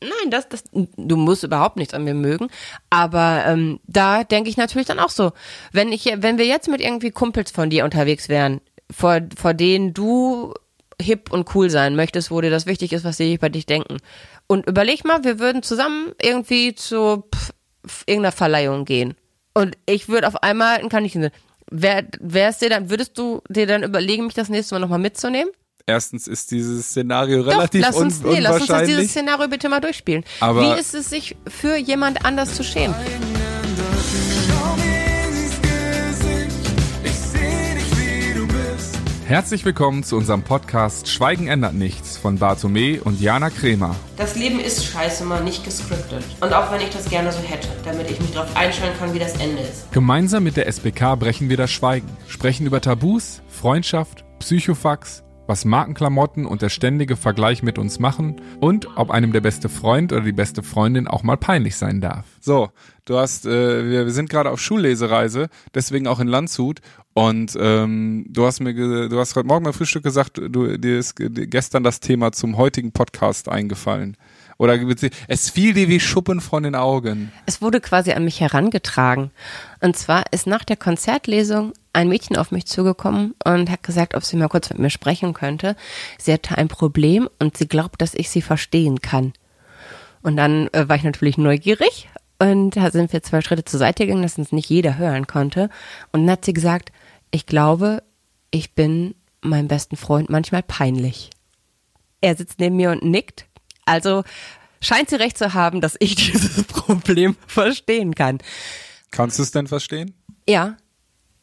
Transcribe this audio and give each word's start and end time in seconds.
Nein, 0.00 0.30
das, 0.30 0.48
das, 0.48 0.64
du 0.72 1.16
musst 1.16 1.42
überhaupt 1.42 1.76
nichts 1.76 1.94
an 1.94 2.04
mir 2.04 2.14
mögen. 2.14 2.48
Aber 2.90 3.44
ähm, 3.46 3.80
da 3.86 4.24
denke 4.24 4.50
ich 4.50 4.56
natürlich 4.56 4.86
dann 4.86 4.98
auch 4.98 5.10
so, 5.10 5.32
wenn 5.72 5.90
ich, 5.90 6.04
wenn 6.16 6.38
wir 6.38 6.46
jetzt 6.46 6.68
mit 6.68 6.80
irgendwie 6.80 7.10
Kumpels 7.10 7.50
von 7.50 7.70
dir 7.70 7.84
unterwegs 7.84 8.28
wären, 8.28 8.60
vor, 8.90 9.20
vor 9.36 9.54
denen 9.54 9.94
du 9.94 10.52
hip 11.00 11.32
und 11.32 11.54
cool 11.54 11.70
sein 11.70 11.96
möchtest, 11.96 12.30
wo 12.30 12.40
dir 12.40 12.50
das 12.50 12.66
wichtig 12.66 12.92
ist, 12.92 13.04
was 13.04 13.16
sie 13.16 13.34
über 13.34 13.48
dich 13.48 13.66
denken. 13.66 13.98
Und 14.46 14.66
überleg 14.66 15.04
mal, 15.04 15.24
wir 15.24 15.38
würden 15.38 15.62
zusammen 15.62 16.12
irgendwie 16.22 16.74
zu 16.74 17.24
pff, 17.34 17.52
irgendeiner 18.06 18.32
Verleihung 18.32 18.84
gehen. 18.84 19.14
Und 19.54 19.76
ich 19.86 20.08
würde 20.08 20.28
auf 20.28 20.42
einmal 20.42 20.78
ein 20.78 20.88
Kaninchen. 20.88 21.30
Wer, 21.70 22.06
wär's 22.20 22.58
dir 22.58 22.68
dann, 22.70 22.90
würdest 22.90 23.18
du 23.18 23.42
dir 23.48 23.66
dann 23.66 23.82
überlegen, 23.82 24.26
mich 24.26 24.34
das 24.34 24.48
nächste 24.48 24.74
Mal 24.74 24.80
nochmal 24.80 24.98
mitzunehmen? 24.98 25.50
Erstens 25.88 26.26
ist 26.26 26.50
dieses 26.50 26.88
Szenario 26.88 27.42
relativ 27.42 27.80
Doch, 27.82 27.90
lass 27.92 27.96
uns, 27.96 28.24
un 28.24 28.32
nee, 28.32 28.40
lass 28.40 28.54
uns 28.54 28.60
das, 28.62 28.68
unwahrscheinlich. 28.70 28.96
dieses 28.96 29.10
Szenario 29.12 29.46
bitte 29.48 29.68
mal 29.68 29.78
durchspielen. 29.80 30.24
Aber- 30.40 30.62
Wie 30.76 30.80
ist 30.80 30.94
es, 30.94 31.10
sich 31.10 31.36
für 31.46 31.76
jemand 31.76 32.24
anders 32.24 32.56
zu 32.56 32.64
schämen? 32.64 32.96
Herzlich 39.26 39.64
willkommen 39.64 40.04
zu 40.04 40.16
unserem 40.16 40.42
Podcast 40.42 41.08
Schweigen 41.08 41.48
ändert 41.48 41.74
nichts 41.74 42.16
von 42.16 42.38
Bartome 42.38 43.00
und 43.02 43.20
Jana 43.20 43.50
Kremer. 43.50 43.96
Das 44.16 44.36
Leben 44.36 44.60
ist 44.60 44.84
scheiße 44.84 45.24
mal 45.24 45.42
nicht 45.42 45.64
gescriptet. 45.64 46.22
Und 46.40 46.52
auch 46.52 46.70
wenn 46.70 46.80
ich 46.80 46.90
das 46.90 47.08
gerne 47.08 47.32
so 47.32 47.40
hätte, 47.40 47.68
damit 47.84 48.08
ich 48.10 48.20
mich 48.20 48.32
darauf 48.32 48.54
einstellen 48.56 48.92
kann, 48.98 49.12
wie 49.14 49.18
das 49.18 49.32
Ende 49.40 49.62
ist. 49.62 49.90
Gemeinsam 49.92 50.44
mit 50.44 50.56
der 50.56 50.68
SBK 50.68 51.16
brechen 51.16 51.48
wir 51.48 51.56
das 51.56 51.70
Schweigen, 51.72 52.08
sprechen 52.28 52.66
über 52.66 52.80
Tabus, 52.80 53.42
Freundschaft, 53.48 54.24
Psychofax, 54.38 55.24
was 55.46 55.64
Markenklamotten 55.64 56.46
und 56.46 56.62
der 56.62 56.68
ständige 56.68 57.16
Vergleich 57.16 57.62
mit 57.62 57.78
uns 57.78 57.98
machen 57.98 58.36
und 58.60 58.88
ob 58.96 59.10
einem 59.10 59.32
der 59.32 59.40
beste 59.40 59.68
Freund 59.68 60.12
oder 60.12 60.22
die 60.22 60.32
beste 60.32 60.62
Freundin 60.62 61.06
auch 61.08 61.22
mal 61.22 61.36
peinlich 61.36 61.76
sein 61.76 62.00
darf. 62.00 62.24
So, 62.40 62.70
du 63.04 63.16
hast, 63.18 63.46
äh, 63.46 63.90
wir, 63.90 64.04
wir 64.06 64.12
sind 64.12 64.30
gerade 64.30 64.50
auf 64.50 64.60
Schullesereise, 64.60 65.48
deswegen 65.74 66.06
auch 66.06 66.20
in 66.20 66.28
Landshut. 66.28 66.80
Und 67.14 67.56
ähm, 67.58 68.26
du 68.28 68.44
hast 68.44 68.60
mir, 68.60 68.74
du 68.74 69.18
hast 69.18 69.34
heute 69.36 69.46
Morgen 69.46 69.64
beim 69.64 69.72
Frühstück 69.72 70.02
gesagt, 70.02 70.36
du 70.36 70.76
dir 70.76 70.98
ist 70.98 71.16
ge- 71.16 71.46
gestern 71.46 71.82
das 71.82 72.00
Thema 72.00 72.30
zum 72.32 72.58
heutigen 72.58 72.92
Podcast 72.92 73.48
eingefallen. 73.48 74.18
Oder 74.58 74.78
es 75.28 75.50
fiel 75.50 75.72
dir 75.72 75.88
wie 75.88 76.00
Schuppen 76.00 76.42
von 76.42 76.62
den 76.62 76.74
Augen. 76.74 77.32
Es 77.46 77.62
wurde 77.62 77.80
quasi 77.80 78.12
an 78.12 78.24
mich 78.24 78.40
herangetragen. 78.40 79.30
Und 79.80 79.96
zwar 79.96 80.24
ist 80.30 80.46
nach 80.46 80.64
der 80.64 80.76
Konzertlesung 80.76 81.72
ein 81.96 82.08
Mädchen 82.10 82.36
auf 82.36 82.50
mich 82.50 82.66
zugekommen 82.66 83.34
und 83.44 83.70
hat 83.70 83.82
gesagt, 83.82 84.14
ob 84.14 84.22
sie 84.22 84.36
mal 84.36 84.48
kurz 84.48 84.68
mit 84.68 84.78
mir 84.78 84.90
sprechen 84.90 85.32
könnte. 85.32 85.76
Sie 86.18 86.32
hatte 86.32 86.58
ein 86.58 86.68
Problem 86.68 87.28
und 87.38 87.56
sie 87.56 87.66
glaubt, 87.66 88.02
dass 88.02 88.14
ich 88.14 88.28
sie 88.28 88.42
verstehen 88.42 89.00
kann. 89.00 89.32
Und 90.22 90.36
dann 90.36 90.68
äh, 90.74 90.88
war 90.88 90.96
ich 90.96 91.04
natürlich 91.04 91.38
neugierig 91.38 92.08
und 92.38 92.76
da 92.76 92.90
sind 92.90 93.14
wir 93.14 93.22
zwei 93.22 93.40
Schritte 93.40 93.64
zur 93.64 93.78
Seite 93.78 94.04
gegangen, 94.04 94.22
dass 94.22 94.36
uns 94.36 94.52
nicht 94.52 94.68
jeder 94.68 94.98
hören 94.98 95.26
konnte. 95.26 95.70
Und 96.12 96.22
dann 96.22 96.32
hat 96.32 96.44
sie 96.44 96.52
gesagt, 96.52 96.92
ich 97.30 97.46
glaube, 97.46 98.02
ich 98.50 98.74
bin 98.74 99.14
meinem 99.40 99.68
besten 99.68 99.96
Freund 99.96 100.28
manchmal 100.28 100.62
peinlich. 100.62 101.30
Er 102.20 102.36
sitzt 102.36 102.60
neben 102.60 102.76
mir 102.76 102.90
und 102.90 103.04
nickt. 103.04 103.46
Also 103.86 104.22
scheint 104.82 105.08
sie 105.08 105.16
recht 105.16 105.38
zu 105.38 105.54
haben, 105.54 105.80
dass 105.80 105.96
ich 105.98 106.14
dieses 106.32 106.64
Problem 106.64 107.36
verstehen 107.46 108.14
kann. 108.14 108.38
Kannst 109.12 109.38
du 109.38 109.42
es 109.42 109.50
denn 109.50 109.66
verstehen? 109.66 110.12
Ja, 110.46 110.76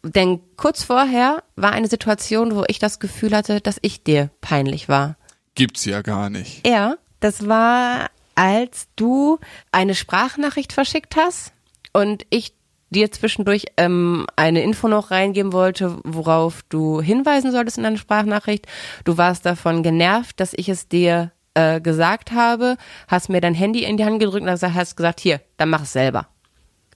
denn 0.04 0.42
kurz 0.58 0.84
vorher 0.84 1.44
war 1.56 1.72
eine 1.72 1.88
Situation, 1.88 2.56
wo 2.56 2.64
ich 2.68 2.80
das 2.80 3.00
Gefühl 3.00 3.36
hatte, 3.36 3.62
dass 3.62 3.78
ich 3.82 4.04
dir 4.04 4.30
peinlich 4.42 4.90
war. 4.90 5.16
Gibt's 5.56 5.86
ja 5.86 6.02
gar 6.02 6.30
nicht. 6.30 6.68
Ja, 6.68 6.96
das 7.20 7.48
war, 7.48 8.10
als 8.36 8.88
du 8.96 9.40
eine 9.72 9.96
Sprachnachricht 9.96 10.74
verschickt 10.74 11.16
hast 11.16 11.54
und 11.94 12.26
ich 12.30 12.54
dir 12.90 13.12
zwischendurch 13.12 13.66
ähm, 13.78 14.28
eine 14.36 14.62
Info 14.62 14.88
noch 14.88 15.10
reingeben 15.10 15.54
wollte, 15.54 15.98
worauf 16.04 16.64
du 16.70 17.02
hinweisen 17.02 17.52
solltest 17.52 17.78
in 17.78 17.84
deiner 17.84 17.98
Sprachnachricht. 17.98 18.68
Du 19.04 19.18
warst 19.18 19.46
davon 19.46 19.84
genervt, 19.84 20.40
dass 20.40 20.54
ich 20.54 20.70
es 20.70 20.88
dir 20.88 21.32
äh, 21.56 21.82
gesagt 21.82 22.32
habe, 22.32 22.78
hast 23.08 23.30
mir 23.30 23.42
dein 23.42 23.56
Handy 23.56 23.84
in 23.84 23.98
die 23.98 24.06
Hand 24.06 24.20
gedrückt 24.20 24.46
und 24.46 24.50
hast 24.50 24.96
gesagt, 24.96 25.20
hier, 25.20 25.42
dann 25.58 25.70
mach 25.70 25.84
es 25.84 25.94
selber. 25.94 26.28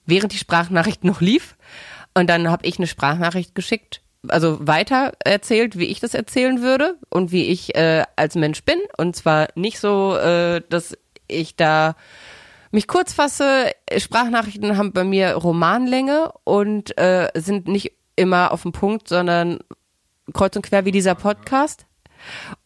Während 0.05 0.33
die 0.33 0.37
Sprachnachricht 0.37 1.03
noch 1.03 1.21
lief 1.21 1.55
und 2.17 2.27
dann 2.29 2.49
habe 2.49 2.65
ich 2.65 2.79
eine 2.79 2.87
Sprachnachricht 2.87 3.53
geschickt, 3.53 4.01
also 4.27 4.57
weiter 4.59 5.13
erzählt, 5.23 5.77
wie 5.77 5.85
ich 5.85 5.99
das 5.99 6.15
erzählen 6.15 6.61
würde 6.63 6.95
und 7.09 7.31
wie 7.31 7.45
ich 7.45 7.75
äh, 7.75 8.03
als 8.15 8.33
Mensch 8.35 8.63
bin. 8.63 8.79
Und 8.97 9.15
zwar 9.15 9.49
nicht 9.53 9.79
so, 9.79 10.17
äh, 10.17 10.61
dass 10.69 10.97
ich 11.27 11.55
da 11.55 11.95
mich 12.71 12.87
kurz 12.87 13.13
fasse. 13.13 13.71
Sprachnachrichten 13.95 14.77
haben 14.77 14.93
bei 14.93 15.03
mir 15.03 15.33
Romanlänge 15.35 16.31
und 16.43 16.97
äh, 16.97 17.29
sind 17.35 17.67
nicht 17.67 17.93
immer 18.15 18.51
auf 18.51 18.63
den 18.63 18.71
Punkt, 18.71 19.07
sondern 19.07 19.59
kreuz 20.33 20.55
und 20.55 20.63
quer 20.63 20.85
wie 20.85 20.91
dieser 20.91 21.13
Podcast. 21.13 21.85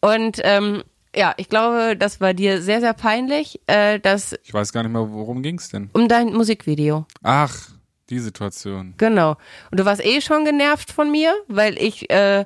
Und 0.00 0.40
ähm, 0.44 0.82
ja, 1.14 1.34
ich 1.36 1.50
glaube, 1.50 1.94
das 1.98 2.22
war 2.22 2.32
dir 2.32 2.62
sehr, 2.62 2.80
sehr 2.80 2.94
peinlich, 2.94 3.60
äh, 3.66 4.00
dass 4.00 4.34
Ich 4.44 4.54
weiß 4.54 4.72
gar 4.72 4.82
nicht 4.82 4.92
mehr, 4.92 5.12
worum 5.12 5.42
ging's 5.42 5.68
denn? 5.68 5.90
um 5.92 6.08
dein 6.08 6.32
Musikvideo. 6.32 7.04
Ach, 7.22 7.68
die 8.10 8.18
Situation. 8.18 8.94
Genau. 8.98 9.36
Und 9.70 9.80
du 9.80 9.84
warst 9.84 10.04
eh 10.04 10.20
schon 10.20 10.44
genervt 10.44 10.92
von 10.92 11.10
mir, 11.10 11.34
weil 11.48 11.76
ich 11.78 12.10
äh, 12.10 12.44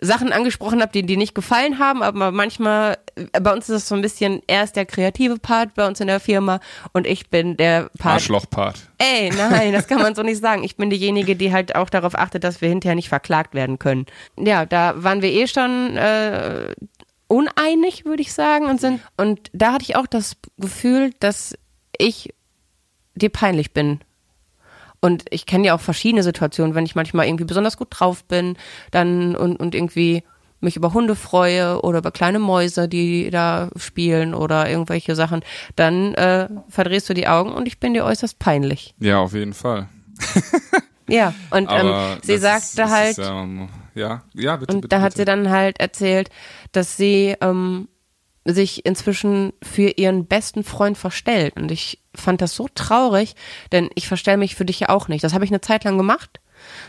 Sachen 0.00 0.32
angesprochen 0.32 0.80
habe, 0.80 0.92
die 0.92 1.04
dir 1.04 1.16
nicht 1.16 1.34
gefallen 1.34 1.78
haben, 1.78 2.02
aber 2.02 2.30
manchmal, 2.30 2.98
äh, 3.16 3.40
bei 3.40 3.52
uns 3.52 3.68
ist 3.68 3.76
es 3.82 3.88
so 3.88 3.94
ein 3.94 4.02
bisschen, 4.02 4.42
er 4.46 4.62
ist 4.62 4.76
der 4.76 4.86
kreative 4.86 5.38
Part 5.38 5.74
bei 5.74 5.86
uns 5.86 6.00
in 6.00 6.06
der 6.06 6.20
Firma 6.20 6.60
und 6.92 7.06
ich 7.06 7.30
bin 7.30 7.56
der 7.56 7.90
Part. 7.98 8.14
Arschlochpart. 8.14 8.78
Ey, 8.98 9.30
nein, 9.30 9.72
das 9.72 9.88
kann 9.88 10.00
man 10.00 10.14
so 10.14 10.22
nicht 10.22 10.40
sagen. 10.40 10.62
Ich 10.62 10.76
bin 10.76 10.90
diejenige, 10.90 11.34
die 11.34 11.52
halt 11.52 11.74
auch 11.74 11.90
darauf 11.90 12.16
achtet, 12.16 12.44
dass 12.44 12.60
wir 12.60 12.68
hinterher 12.68 12.94
nicht 12.94 13.08
verklagt 13.08 13.54
werden 13.54 13.78
können. 13.78 14.06
Ja, 14.36 14.66
da 14.66 15.02
waren 15.02 15.20
wir 15.20 15.32
eh 15.32 15.48
schon 15.48 15.96
äh, 15.96 16.74
uneinig, 17.26 18.04
würde 18.04 18.22
ich 18.22 18.32
sagen, 18.32 18.66
und 18.66 18.80
sind 18.80 19.00
und 19.16 19.50
da 19.52 19.72
hatte 19.72 19.84
ich 19.84 19.96
auch 19.96 20.06
das 20.06 20.36
Gefühl, 20.58 21.12
dass 21.18 21.58
ich 21.98 22.32
dir 23.16 23.30
peinlich 23.30 23.72
bin. 23.72 24.00
Und 25.00 25.24
ich 25.30 25.46
kenne 25.46 25.68
ja 25.68 25.74
auch 25.74 25.80
verschiedene 25.80 26.22
Situationen, 26.22 26.74
wenn 26.74 26.84
ich 26.84 26.94
manchmal 26.94 27.26
irgendwie 27.26 27.44
besonders 27.44 27.76
gut 27.76 27.88
drauf 27.90 28.24
bin, 28.24 28.56
dann 28.90 29.36
und, 29.36 29.56
und 29.56 29.74
irgendwie 29.74 30.24
mich 30.60 30.76
über 30.76 30.92
Hunde 30.92 31.14
freue 31.14 31.80
oder 31.82 31.98
über 31.98 32.10
kleine 32.10 32.40
Mäuse, 32.40 32.88
die 32.88 33.30
da 33.30 33.70
spielen 33.76 34.34
oder 34.34 34.68
irgendwelche 34.68 35.14
Sachen, 35.14 35.42
dann 35.76 36.14
äh, 36.14 36.48
verdrehst 36.68 37.08
du 37.08 37.14
die 37.14 37.28
Augen 37.28 37.52
und 37.52 37.68
ich 37.68 37.78
bin 37.78 37.94
dir 37.94 38.04
äußerst 38.04 38.40
peinlich. 38.40 38.94
Ja, 38.98 39.20
auf 39.20 39.34
jeden 39.34 39.54
Fall. 39.54 39.88
Ja, 41.08 41.34
und 41.50 41.68
ähm, 41.70 42.18
sie 42.22 42.36
sagte 42.36 42.90
halt, 42.90 43.18
Ist, 43.18 43.26
ähm, 43.26 43.68
ja, 43.94 44.22
ja, 44.34 44.56
bitte, 44.56 44.74
und 44.74 44.82
bitte. 44.82 44.88
da 44.88 45.00
hat 45.00 45.12
bitte. 45.14 45.22
sie 45.22 45.24
dann 45.24 45.50
halt 45.50 45.80
erzählt, 45.80 46.28
dass 46.72 46.96
sie 46.96 47.34
ähm, 47.40 47.88
sich 48.44 48.84
inzwischen 48.86 49.52
für 49.62 49.88
ihren 49.96 50.26
besten 50.26 50.64
Freund 50.64 50.98
verstellt. 50.98 51.56
Und 51.56 51.70
ich 51.70 52.02
fand 52.18 52.40
das 52.40 52.54
so 52.54 52.68
traurig, 52.74 53.34
denn 53.72 53.90
ich 53.94 54.08
verstelle 54.08 54.36
mich 54.36 54.54
für 54.54 54.64
dich 54.64 54.80
ja 54.80 54.88
auch 54.90 55.08
nicht. 55.08 55.24
Das 55.24 55.34
habe 55.34 55.44
ich 55.44 55.50
eine 55.50 55.60
Zeit 55.60 55.84
lang 55.84 55.96
gemacht. 55.96 56.40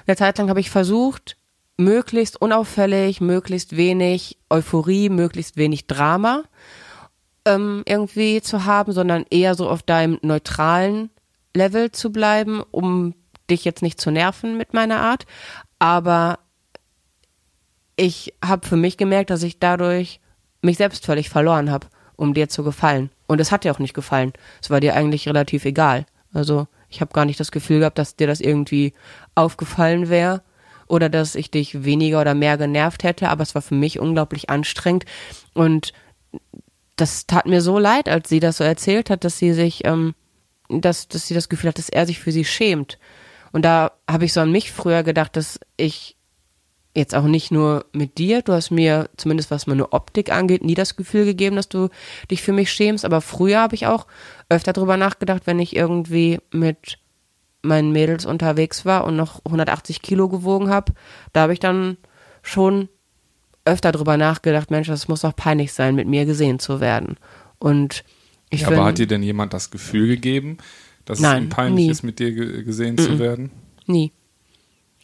Eine 0.08 0.18
Zeit 0.18 0.38
lang 0.38 0.50
habe 0.50 0.60
ich 0.60 0.70
versucht, 0.70 1.38
möglichst 1.78 2.42
unauffällig, 2.42 3.22
möglichst 3.22 3.78
wenig 3.78 4.38
Euphorie, 4.50 5.10
möglichst 5.10 5.58
wenig 5.58 5.88
Drama 5.88 6.44
ähm, 7.46 7.84
irgendwie 7.86 8.42
zu 8.42 8.66
haben, 8.66 8.92
sondern 8.92 9.26
eher 9.30 9.56
so 9.56 9.70
auf 9.70 9.84
deinem 9.84 10.20
neutralen 10.22 11.10
Level 11.56 11.92
zu 11.92 12.12
bleiben, 12.12 12.62
um 12.72 13.16
dich 13.50 13.66
jetzt 13.66 13.82
nicht 13.82 14.00
zu 14.00 14.12
nerven 14.12 14.58
mit 14.58 14.74
meiner 14.74 15.00
Art. 15.00 15.26
Aber 15.80 16.40
ich 17.96 18.34
habe 18.44 18.68
für 18.68 18.78
mich 18.78 18.98
gemerkt, 18.98 19.30
dass 19.30 19.44
ich 19.44 19.60
dadurch 19.60 20.20
mich 20.62 20.78
selbst 20.78 21.06
völlig 21.06 21.30
verloren 21.30 21.72
habe, 21.72 21.88
um 22.16 22.34
dir 22.34 22.50
zu 22.50 22.64
gefallen. 22.64 23.10
Und 23.30 23.40
es 23.40 23.52
hat 23.52 23.64
dir 23.64 23.72
auch 23.72 23.78
nicht 23.78 23.94
gefallen. 23.94 24.34
Es 24.60 24.72
war 24.72 24.80
dir 24.80 24.96
eigentlich 24.96 25.28
relativ 25.28 25.64
egal. 25.64 26.08
Also 26.34 26.68
ich 26.90 27.00
habe 27.00 27.14
gar 27.14 27.26
nicht 27.26 27.40
das 27.40 27.52
Gefühl 27.52 27.78
gehabt, 27.78 28.00
dass 28.00 28.16
dir 28.16 28.26
das 28.26 28.42
irgendwie 28.42 28.94
aufgefallen 29.36 30.10
wäre 30.10 30.42
oder 30.88 31.10
dass 31.10 31.36
ich 31.36 31.52
dich 31.52 31.84
weniger 31.84 32.22
oder 32.22 32.34
mehr 32.34 32.58
genervt 32.58 33.04
hätte, 33.04 33.30
aber 33.30 33.44
es 33.44 33.54
war 33.54 33.62
für 33.62 33.76
mich 33.76 34.00
unglaublich 34.00 34.50
anstrengend 34.50 35.06
und 35.54 35.94
das 36.96 37.28
tat 37.28 37.46
mir 37.46 37.62
so 37.62 37.78
leid, 37.78 38.10
als 38.10 38.30
sie 38.30 38.40
das 38.40 38.58
so 38.58 38.64
erzählt 38.64 39.12
hat, 39.12 39.24
dass 39.24 39.38
sie 39.38 39.54
sich, 39.54 39.86
ähm, 39.86 40.16
dass, 40.68 41.08
dass 41.08 41.28
sie 41.28 41.36
das 41.36 41.50
Gefühl 41.50 41.70
hat, 41.70 41.78
dass 41.78 41.90
er 41.90 42.08
sich 42.08 42.18
für 42.18 42.32
sie 42.32 42.46
schämt. 42.46 42.98
Und 43.52 43.64
da 43.64 43.92
habe 44.10 44.26
ich 44.26 44.34
so 44.34 44.42
an 44.42 44.52
mich 44.52 44.72
früher 44.72 45.04
gedacht, 45.04 45.36
dass 45.38 45.60
ich 45.78 46.18
jetzt 46.96 47.14
auch 47.16 47.26
nicht 47.26 47.52
nur 47.52 47.86
mit 47.94 48.18
dir, 48.18 48.42
du 48.42 48.54
hast 48.54 48.72
mir 48.72 49.10
zumindest 49.16 49.52
was 49.52 49.68
meine 49.68 49.94
Optik 49.94 50.32
angeht, 50.32 50.64
nie 50.64 50.74
das 50.74 50.96
Gefühl 50.96 51.26
gegeben, 51.26 51.56
dass 51.56 51.70
du 51.70 51.90
dich 52.32 52.42
für 52.42 52.52
mich 52.54 52.72
schämst, 52.72 53.06
aber 53.06 53.22
früher 53.22 53.60
habe 53.62 53.76
ich 53.76 53.86
auch 53.88 54.08
öfter 54.50 54.74
drüber 54.74 54.98
nachgedacht, 54.98 55.44
wenn 55.46 55.60
ich 55.60 55.76
irgendwie 55.76 56.40
mit 56.52 56.98
meinen 57.62 57.92
Mädels 57.92 58.26
unterwegs 58.26 58.86
war 58.86 59.04
und 59.06 59.16
noch 59.16 59.44
180 59.46 60.02
Kilo 60.02 60.30
gewogen 60.30 60.70
habe, 60.70 60.94
da 61.34 61.42
habe 61.42 61.54
ich 61.54 61.60
dann 61.60 61.98
schon 62.42 62.90
öfter 63.66 63.92
drüber 63.92 64.18
nachgedacht, 64.18 64.72
Mensch, 64.72 64.88
das 64.88 65.08
muss 65.08 65.22
doch 65.22 65.36
peinlich 65.36 65.74
sein, 65.74 65.94
mit 65.96 66.08
mir 66.08 66.26
gesehen 66.26 66.58
zu 66.60 66.80
werden. 66.80 67.18
Und 67.60 68.04
Ich 68.52 68.62
Ja, 68.62 68.68
find- 68.70 68.80
aber 68.80 68.88
hat 68.88 68.98
dir 68.98 69.06
denn 69.06 69.22
jemand 69.22 69.54
das 69.54 69.70
Gefühl 69.70 70.08
gegeben, 70.08 70.58
dass 71.06 71.20
Nein, 71.20 71.44
es 71.44 71.46
ihm 71.46 71.50
peinlich 71.50 71.86
nie. 71.86 71.92
ist, 71.92 72.02
mit 72.02 72.18
dir 72.18 72.32
ge 72.32 72.64
gesehen 72.64 72.98
zu 72.98 73.20
werden? 73.20 73.52
Nie. 73.86 74.12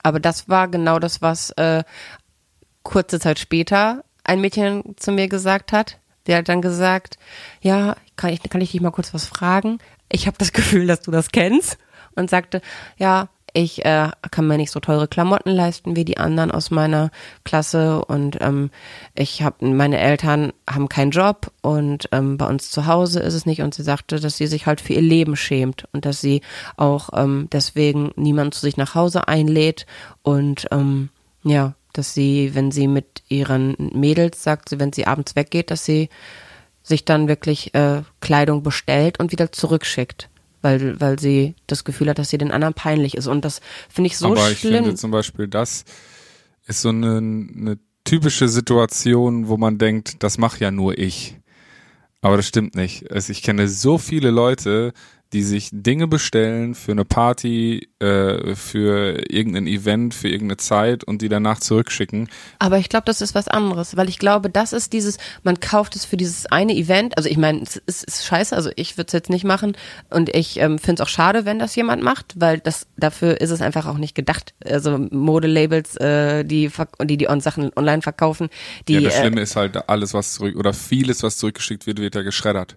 Aber 0.06 0.20
das 0.20 0.48
war 0.48 0.68
genau 0.68 1.00
das, 1.00 1.24
was 1.24 1.50
äh, 1.58 1.84
kurze 2.84 3.20
Zeit 3.20 3.40
später 3.40 4.04
ein 4.24 4.40
Mädchen 4.40 4.96
zu 4.98 5.12
mir 5.12 5.28
gesagt 5.28 5.72
hat. 5.72 5.98
Der 6.28 6.38
hat 6.38 6.48
dann 6.48 6.62
gesagt, 6.62 7.18
ja, 7.60 7.96
kann 8.16 8.32
ich, 8.32 8.44
kann 8.44 8.62
ich 8.62 8.70
dich 8.72 8.82
mal 8.82 8.92
kurz 8.92 9.16
was 9.16 9.26
fragen? 9.26 9.80
Ich 10.08 10.28
habe 10.28 10.38
das 10.38 10.52
Gefühl, 10.54 10.86
dass 10.86 11.02
du 11.02 11.10
das 11.10 11.32
kennst. 11.32 11.80
Und 12.16 12.30
sagte, 12.30 12.62
ja, 12.98 13.30
ich 13.56 13.86
äh, 13.86 14.10
kann 14.32 14.48
mir 14.48 14.58
nicht 14.58 14.72
so 14.72 14.82
teure 14.82 15.08
Klamotten 15.08 15.50
leisten 15.50 15.96
wie 15.96 16.04
die 16.04 16.18
anderen 16.18 16.52
aus 16.52 16.72
meiner 16.72 17.10
Klasse 17.46 18.04
und 18.04 18.38
ähm, 18.42 18.70
ich 19.16 19.44
habe 19.44 19.66
meine 19.66 19.98
Eltern 19.98 20.52
haben 20.70 20.90
keinen 20.90 21.12
Job 21.12 21.52
und 21.62 22.10
ähm, 22.12 22.38
bei 22.38 22.48
uns 22.48 22.70
zu 22.70 22.86
Hause 22.86 23.22
ist 23.22 23.34
es 23.34 23.46
nicht 23.46 23.62
und 23.62 23.74
sie 23.74 23.84
sagte, 23.84 24.20
dass 24.20 24.36
sie 24.36 24.48
sich 24.48 24.66
halt 24.66 24.82
für 24.82 24.94
ihr 24.94 25.02
Leben 25.02 25.38
schämt 25.38 25.86
und 25.94 26.06
dass 26.06 26.20
sie 26.20 26.42
auch 26.76 27.10
ähm, 27.14 27.48
deswegen 27.52 28.12
niemand 28.18 28.54
zu 28.56 28.60
sich 28.60 28.76
nach 28.76 28.94
Hause 28.94 29.30
einlädt 29.30 29.86
und 30.22 30.68
ähm, 30.72 31.10
ja, 31.44 31.76
dass 31.94 32.14
sie, 32.14 32.52
wenn 32.56 32.72
sie 32.72 32.88
mit 32.88 33.24
ihren 33.30 33.76
Mädels 33.94 34.44
sagt, 34.44 34.78
wenn 34.80 34.92
sie 34.92 35.08
abends 35.08 35.38
weggeht, 35.38 35.72
dass 35.72 35.86
sie 35.86 36.10
sich 36.84 37.06
dann 37.06 37.30
wirklich 37.30 37.74
äh, 37.74 38.02
Kleidung 38.20 38.64
bestellt 38.64 39.18
und 39.20 39.32
wieder 39.32 39.54
zurückschickt. 39.54 40.30
Weil, 40.66 41.00
weil 41.00 41.20
sie 41.20 41.54
das 41.68 41.84
Gefühl 41.84 42.10
hat, 42.10 42.18
dass 42.18 42.32
sie 42.32 42.40
den 42.40 42.52
anderen 42.52 42.74
peinlich 42.74 43.16
ist. 43.16 43.28
Und 43.28 43.46
das 43.46 43.62
finde 43.88 44.08
ich 44.08 44.18
so 44.18 44.32
aber 44.32 44.50
ich 44.50 44.62
schlimm. 44.62 44.86
finde 44.86 44.96
zum 44.96 45.12
Beispiel, 45.12 45.48
das 45.48 45.86
ist 46.66 46.82
so 46.82 46.90
eine, 46.90 47.18
eine 47.18 47.78
typische 48.04 48.48
Situation, 48.48 49.48
wo 49.48 49.58
man 49.58 49.78
denkt, 49.78 50.24
das 50.24 50.40
mache 50.40 50.62
ja 50.62 50.72
nur 50.72 50.98
ich. 50.98 51.38
Aber 52.22 52.36
das 52.36 52.48
stimmt 52.48 52.74
nicht. 52.74 53.12
Also 53.12 53.32
ich 53.32 53.44
kenne 53.44 53.68
so 53.68 54.00
viele 54.00 54.32
Leute, 54.32 54.94
die 55.36 55.44
sich 55.44 55.70
Dinge 55.74 56.08
bestellen 56.08 56.76
für 56.76 56.94
eine 56.94 57.04
Party, 57.04 57.90
äh, 58.00 58.56
für 58.56 59.30
irgendein 59.30 59.68
Event, 59.68 60.14
für 60.14 60.30
irgendeine 60.30 60.56
Zeit 60.56 61.04
und 61.04 61.22
die 61.22 61.28
danach 61.28 61.60
zurückschicken. 61.60 62.30
Aber 62.58 62.78
ich 62.78 62.88
glaube, 62.88 63.04
das 63.06 63.20
ist 63.20 63.36
was 63.36 63.50
anderes, 63.50 63.98
weil 63.98 64.08
ich 64.08 64.18
glaube, 64.18 64.50
das 64.50 64.72
ist 64.72 64.94
dieses, 64.94 65.18
man 65.44 65.60
kauft 65.60 65.98
es 65.98 66.06
für 66.06 66.16
dieses 66.16 66.46
eine 66.46 66.74
Event. 66.74 67.18
Also 67.18 67.28
ich 67.30 67.36
meine, 67.36 67.62
es 67.64 67.76
ist, 67.76 68.06
ist 68.06 68.26
scheiße, 68.26 68.56
also 68.56 68.70
ich 68.78 68.98
würde 68.98 69.08
es 69.08 69.12
jetzt 69.14 69.30
nicht 69.30 69.44
machen 69.44 69.76
und 70.10 70.34
ich 70.34 70.58
ähm, 70.62 70.80
finde 70.80 71.04
es 71.04 71.06
auch 71.06 71.12
schade, 71.12 71.44
wenn 71.44 71.60
das 71.60 71.76
jemand 71.76 72.02
macht, 72.02 72.40
weil 72.40 72.60
das 72.60 72.88
dafür 72.96 73.42
ist 73.42 73.50
es 73.50 73.62
einfach 73.62 73.88
auch 73.88 73.98
nicht 73.98 74.16
gedacht. 74.16 74.54
Also 74.64 74.98
Modelabels, 74.98 75.98
äh, 75.98 76.46
die 76.46 76.72
die 77.04 77.18
die 77.18 77.28
on 77.28 77.42
Sachen 77.42 77.72
online 77.76 78.02
verkaufen, 78.02 78.48
die 78.88 78.94
ja, 78.94 79.02
das 79.02 79.16
äh, 79.16 79.20
Schlimme 79.20 79.42
ist 79.42 79.58
halt, 79.58 79.90
alles, 79.90 80.14
was 80.14 80.36
zurück, 80.36 80.56
oder 80.56 80.72
vieles, 80.72 81.24
was 81.24 81.36
zurückgeschickt 81.36 81.88
wird, 81.88 82.00
wird 82.00 82.16
ja 82.16 82.22
geschreddert. 82.22 82.76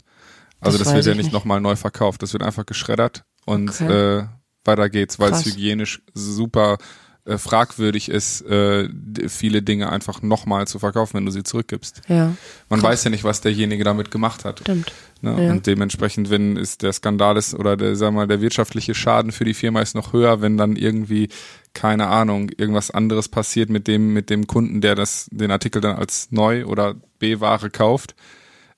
Also 0.60 0.78
Das 0.78 0.87
das, 0.88 0.94
wird 0.94 1.05
ja 1.06 1.12
ich 1.12 1.16
nicht 1.19 1.26
nicht. 1.26 1.32
nochmal 1.32 1.60
neu 1.60 1.76
verkauft. 1.76 2.22
Das 2.22 2.32
wird 2.32 2.43
einfach 2.43 2.66
geschreddert 2.66 3.25
und 3.44 3.70
Okay. 3.70 4.19
äh, 4.20 4.25
weiter 4.64 4.88
geht's, 4.90 5.19
weil 5.19 5.32
es 5.32 5.44
hygienisch 5.46 6.02
super 6.14 6.78
äh, 7.25 7.37
fragwürdig 7.38 8.08
ist, 8.10 8.40
äh, 8.43 8.88
viele 9.28 9.62
Dinge 9.62 9.90
einfach 9.93 10.22
nochmal 10.22 10.66
zu 10.66 10.78
verkaufen, 10.78 11.14
wenn 11.19 11.26
du 11.26 11.31
sie 11.31 11.43
zurückgibst. 11.43 12.00
ja, 12.08 12.34
Man 12.70 12.81
Krass. 12.81 12.90
weiß 12.93 13.05
ja 13.05 13.10
nicht, 13.10 13.25
was 13.25 13.40
derjenige 13.43 13.84
damit 13.84 14.10
gemacht 14.10 14.44
hat. 14.46 14.60
stimmt. 14.60 14.93
Ne? 15.20 15.44
Ja. 15.44 15.50
Und 15.50 15.66
dementsprechend, 15.66 16.31
wenn 16.31 16.56
ist 16.56 16.82
der 16.82 16.93
Skandal 16.93 17.37
ist 17.37 17.54
oder 17.54 17.76
der, 17.76 17.96
sag 17.96 18.12
mal, 18.14 18.26
der 18.26 18.40
wirtschaftliche 18.40 18.94
Schaden 18.94 19.32
für 19.32 19.44
die 19.44 19.52
Firma 19.54 19.81
ist 19.81 19.94
noch 19.94 20.12
höher, 20.12 20.40
wenn 20.40 20.56
dann 20.56 20.76
irgendwie 20.76 21.28
keine 21.75 22.06
Ahnung 22.08 22.50
irgendwas 22.56 22.90
anderes 22.90 23.28
passiert 23.28 23.69
mit 23.69 23.88
dem 23.88 24.12
mit 24.12 24.31
dem 24.31 24.46
Kunden, 24.46 24.81
der 24.81 24.94
das 24.94 25.28
den 25.31 25.50
Artikel 25.50 25.81
dann 25.82 25.96
als 25.96 26.28
neu 26.31 26.64
oder 26.66 26.94
B-Ware 27.19 27.69
kauft. 27.70 28.14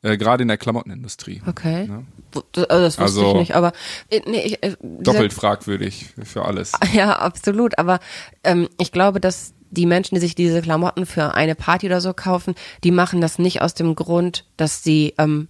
Äh, 0.02 0.16
Gerade 0.16 0.42
in 0.42 0.48
der 0.48 0.56
Klamottenindustrie. 0.56 1.42
Okay. 1.46 1.86
Ne? 1.86 2.06
Wo- 2.32 2.42
Also 2.54 2.66
das 2.84 2.98
wusste 2.98 3.02
Also- 3.02 3.30
ich 3.32 3.34
nicht, 3.38 3.54
aber 3.54 3.72
äh, 4.08 4.20
nee, 4.26 4.40
ich, 4.42 4.62
äh, 4.62 4.76
Doppelt 4.82 5.32
fragwürdig 5.32 6.14
für 6.22 6.44
alles. 6.44 6.72
Ja, 6.92 7.18
absolut. 7.18 7.78
Aber 7.78 8.00
ähm, 8.44 8.68
ich 8.78 8.92
glaube, 8.92 9.20
dass 9.20 9.52
die 9.70 9.86
Menschen, 9.86 10.14
die 10.16 10.20
sich 10.20 10.34
diese 10.34 10.62
Klamotten 10.62 11.06
für 11.06 11.34
eine 11.34 11.54
Party 11.54 11.86
oder 11.86 12.00
so 12.00 12.12
kaufen, 12.14 12.54
die 12.82 12.90
machen 12.90 13.20
das 13.20 13.38
nicht 13.38 13.62
aus 13.62 13.74
dem 13.74 13.94
Grund, 13.94 14.46
dass 14.56 14.82
sie 14.82 15.14
ähm, 15.18 15.48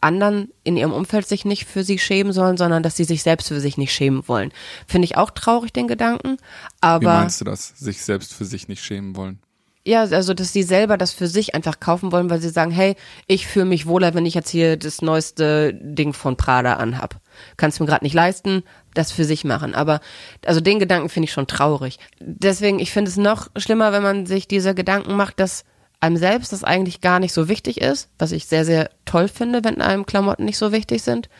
anderen 0.00 0.52
in 0.64 0.76
ihrem 0.76 0.92
Umfeld 0.92 1.26
sich 1.26 1.44
nicht 1.44 1.64
für 1.64 1.82
sie 1.82 1.98
schämen 1.98 2.32
sollen, 2.32 2.56
sondern 2.56 2.82
dass 2.82 2.96
sie 2.96 3.04
sich 3.04 3.22
selbst 3.22 3.48
für 3.48 3.60
sich 3.60 3.78
nicht 3.78 3.92
schämen 3.92 4.26
wollen. 4.28 4.52
Finde 4.86 5.06
ich 5.06 5.16
auch 5.16 5.30
traurig, 5.30 5.72
den 5.72 5.88
Gedanken. 5.88 6.36
Wie 6.36 6.42
Aber 6.82 7.14
meinst 7.14 7.40
du 7.40 7.44
das? 7.44 7.68
Sich 7.76 8.02
selbst 8.02 8.34
für 8.34 8.44
sich 8.44 8.68
nicht 8.68 8.82
schämen 8.84 9.16
wollen? 9.16 9.40
Ja, 9.88 10.02
also 10.02 10.34
dass 10.34 10.52
sie 10.52 10.62
selber 10.62 10.98
das 10.98 11.12
für 11.12 11.26
sich 11.26 11.54
einfach 11.54 11.80
kaufen 11.80 12.12
wollen, 12.12 12.28
weil 12.28 12.42
sie 12.42 12.50
sagen, 12.50 12.70
hey, 12.70 12.94
ich 13.26 13.46
fühle 13.46 13.64
mich 13.64 13.86
wohler, 13.86 14.12
wenn 14.12 14.26
ich 14.26 14.34
jetzt 14.34 14.50
hier 14.50 14.76
das 14.76 15.00
neueste 15.00 15.72
Ding 15.72 16.12
von 16.12 16.36
Prada 16.36 16.74
anhab. 16.74 17.20
Kannst 17.56 17.80
mir 17.80 17.86
gerade 17.86 18.04
nicht 18.04 18.12
leisten, 18.12 18.64
das 18.92 19.12
für 19.12 19.24
sich 19.24 19.44
machen. 19.44 19.74
Aber 19.74 20.00
also 20.44 20.60
den 20.60 20.78
Gedanken 20.78 21.08
finde 21.08 21.24
ich 21.24 21.32
schon 21.32 21.46
traurig. 21.46 21.98
Deswegen, 22.20 22.80
ich 22.80 22.90
finde 22.90 23.10
es 23.10 23.16
noch 23.16 23.48
schlimmer, 23.56 23.92
wenn 23.92 24.02
man 24.02 24.26
sich 24.26 24.46
diese 24.46 24.74
Gedanken 24.74 25.16
macht, 25.16 25.40
dass 25.40 25.64
einem 26.00 26.18
selbst 26.18 26.52
das 26.52 26.64
eigentlich 26.64 27.00
gar 27.00 27.18
nicht 27.18 27.32
so 27.32 27.48
wichtig 27.48 27.80
ist, 27.80 28.10
was 28.18 28.32
ich 28.32 28.44
sehr, 28.44 28.66
sehr 28.66 28.90
toll 29.06 29.26
finde, 29.26 29.64
wenn 29.64 29.80
einem 29.80 30.04
Klamotten 30.04 30.44
nicht 30.44 30.58
so 30.58 30.70
wichtig 30.70 31.02
sind, 31.02 31.30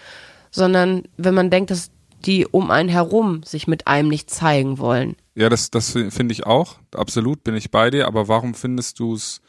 sondern 0.50 1.03
wenn 1.19 1.35
man 1.35 1.50
denkt, 1.50 1.71
dass 1.71 1.91
die 2.25 2.47
um 2.47 2.70
einen 2.70 2.88
herum 2.88 3.43
sich 3.44 3.67
mit 3.67 3.87
einem 3.87 4.09
nicht 4.09 4.31
zeigen 4.31 4.79
wollen. 4.79 5.17
Ja, 5.35 5.49
das, 5.49 5.70
das 5.70 5.93
finde 5.93 6.32
ich 6.32 6.47
auch. 6.47 6.76
Absolut 6.94 7.44
bin 7.44 7.55
ich 7.55 7.70
bei 7.70 7.91
dir. 7.91 8.06
Aber 8.06 8.29
warum 8.29 8.55
findest 8.55 8.99
du 8.99 9.15
es 9.15 9.41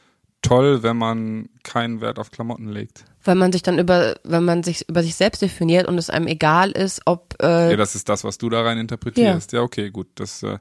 toll, 0.42 0.84
wenn 0.84 0.98
man 0.98 1.50
keinen 1.64 2.02
Wert 2.02 2.20
auf 2.20 2.32
Klamotten 2.32 2.70
legt? 2.70 3.06
weil 3.24 3.36
man 3.36 3.52
sich 3.52 3.64
dann 3.64 3.80
über, 3.80 4.16
wenn 4.24 4.46
man 4.46 4.64
sich 4.64 4.88
über 4.88 5.04
sich 5.04 5.16
selbst 5.16 5.42
definiert 5.42 5.88
und 5.88 5.98
es 5.98 6.10
einem 6.10 6.28
egal 6.28 6.72
ist, 6.72 7.02
ob 7.06 7.36
äh, 7.42 7.72
Ja, 7.72 7.78
das 7.78 7.96
ist 7.96 8.10
das, 8.10 8.24
was 8.24 8.38
du 8.38 8.50
da 8.50 8.62
rein 8.62 8.78
interpretierst. 8.78 9.52
Ja, 9.52 9.62
okay, 9.62 9.90
gut. 9.92 10.08
Das 10.16 10.42
äh, 10.44 10.58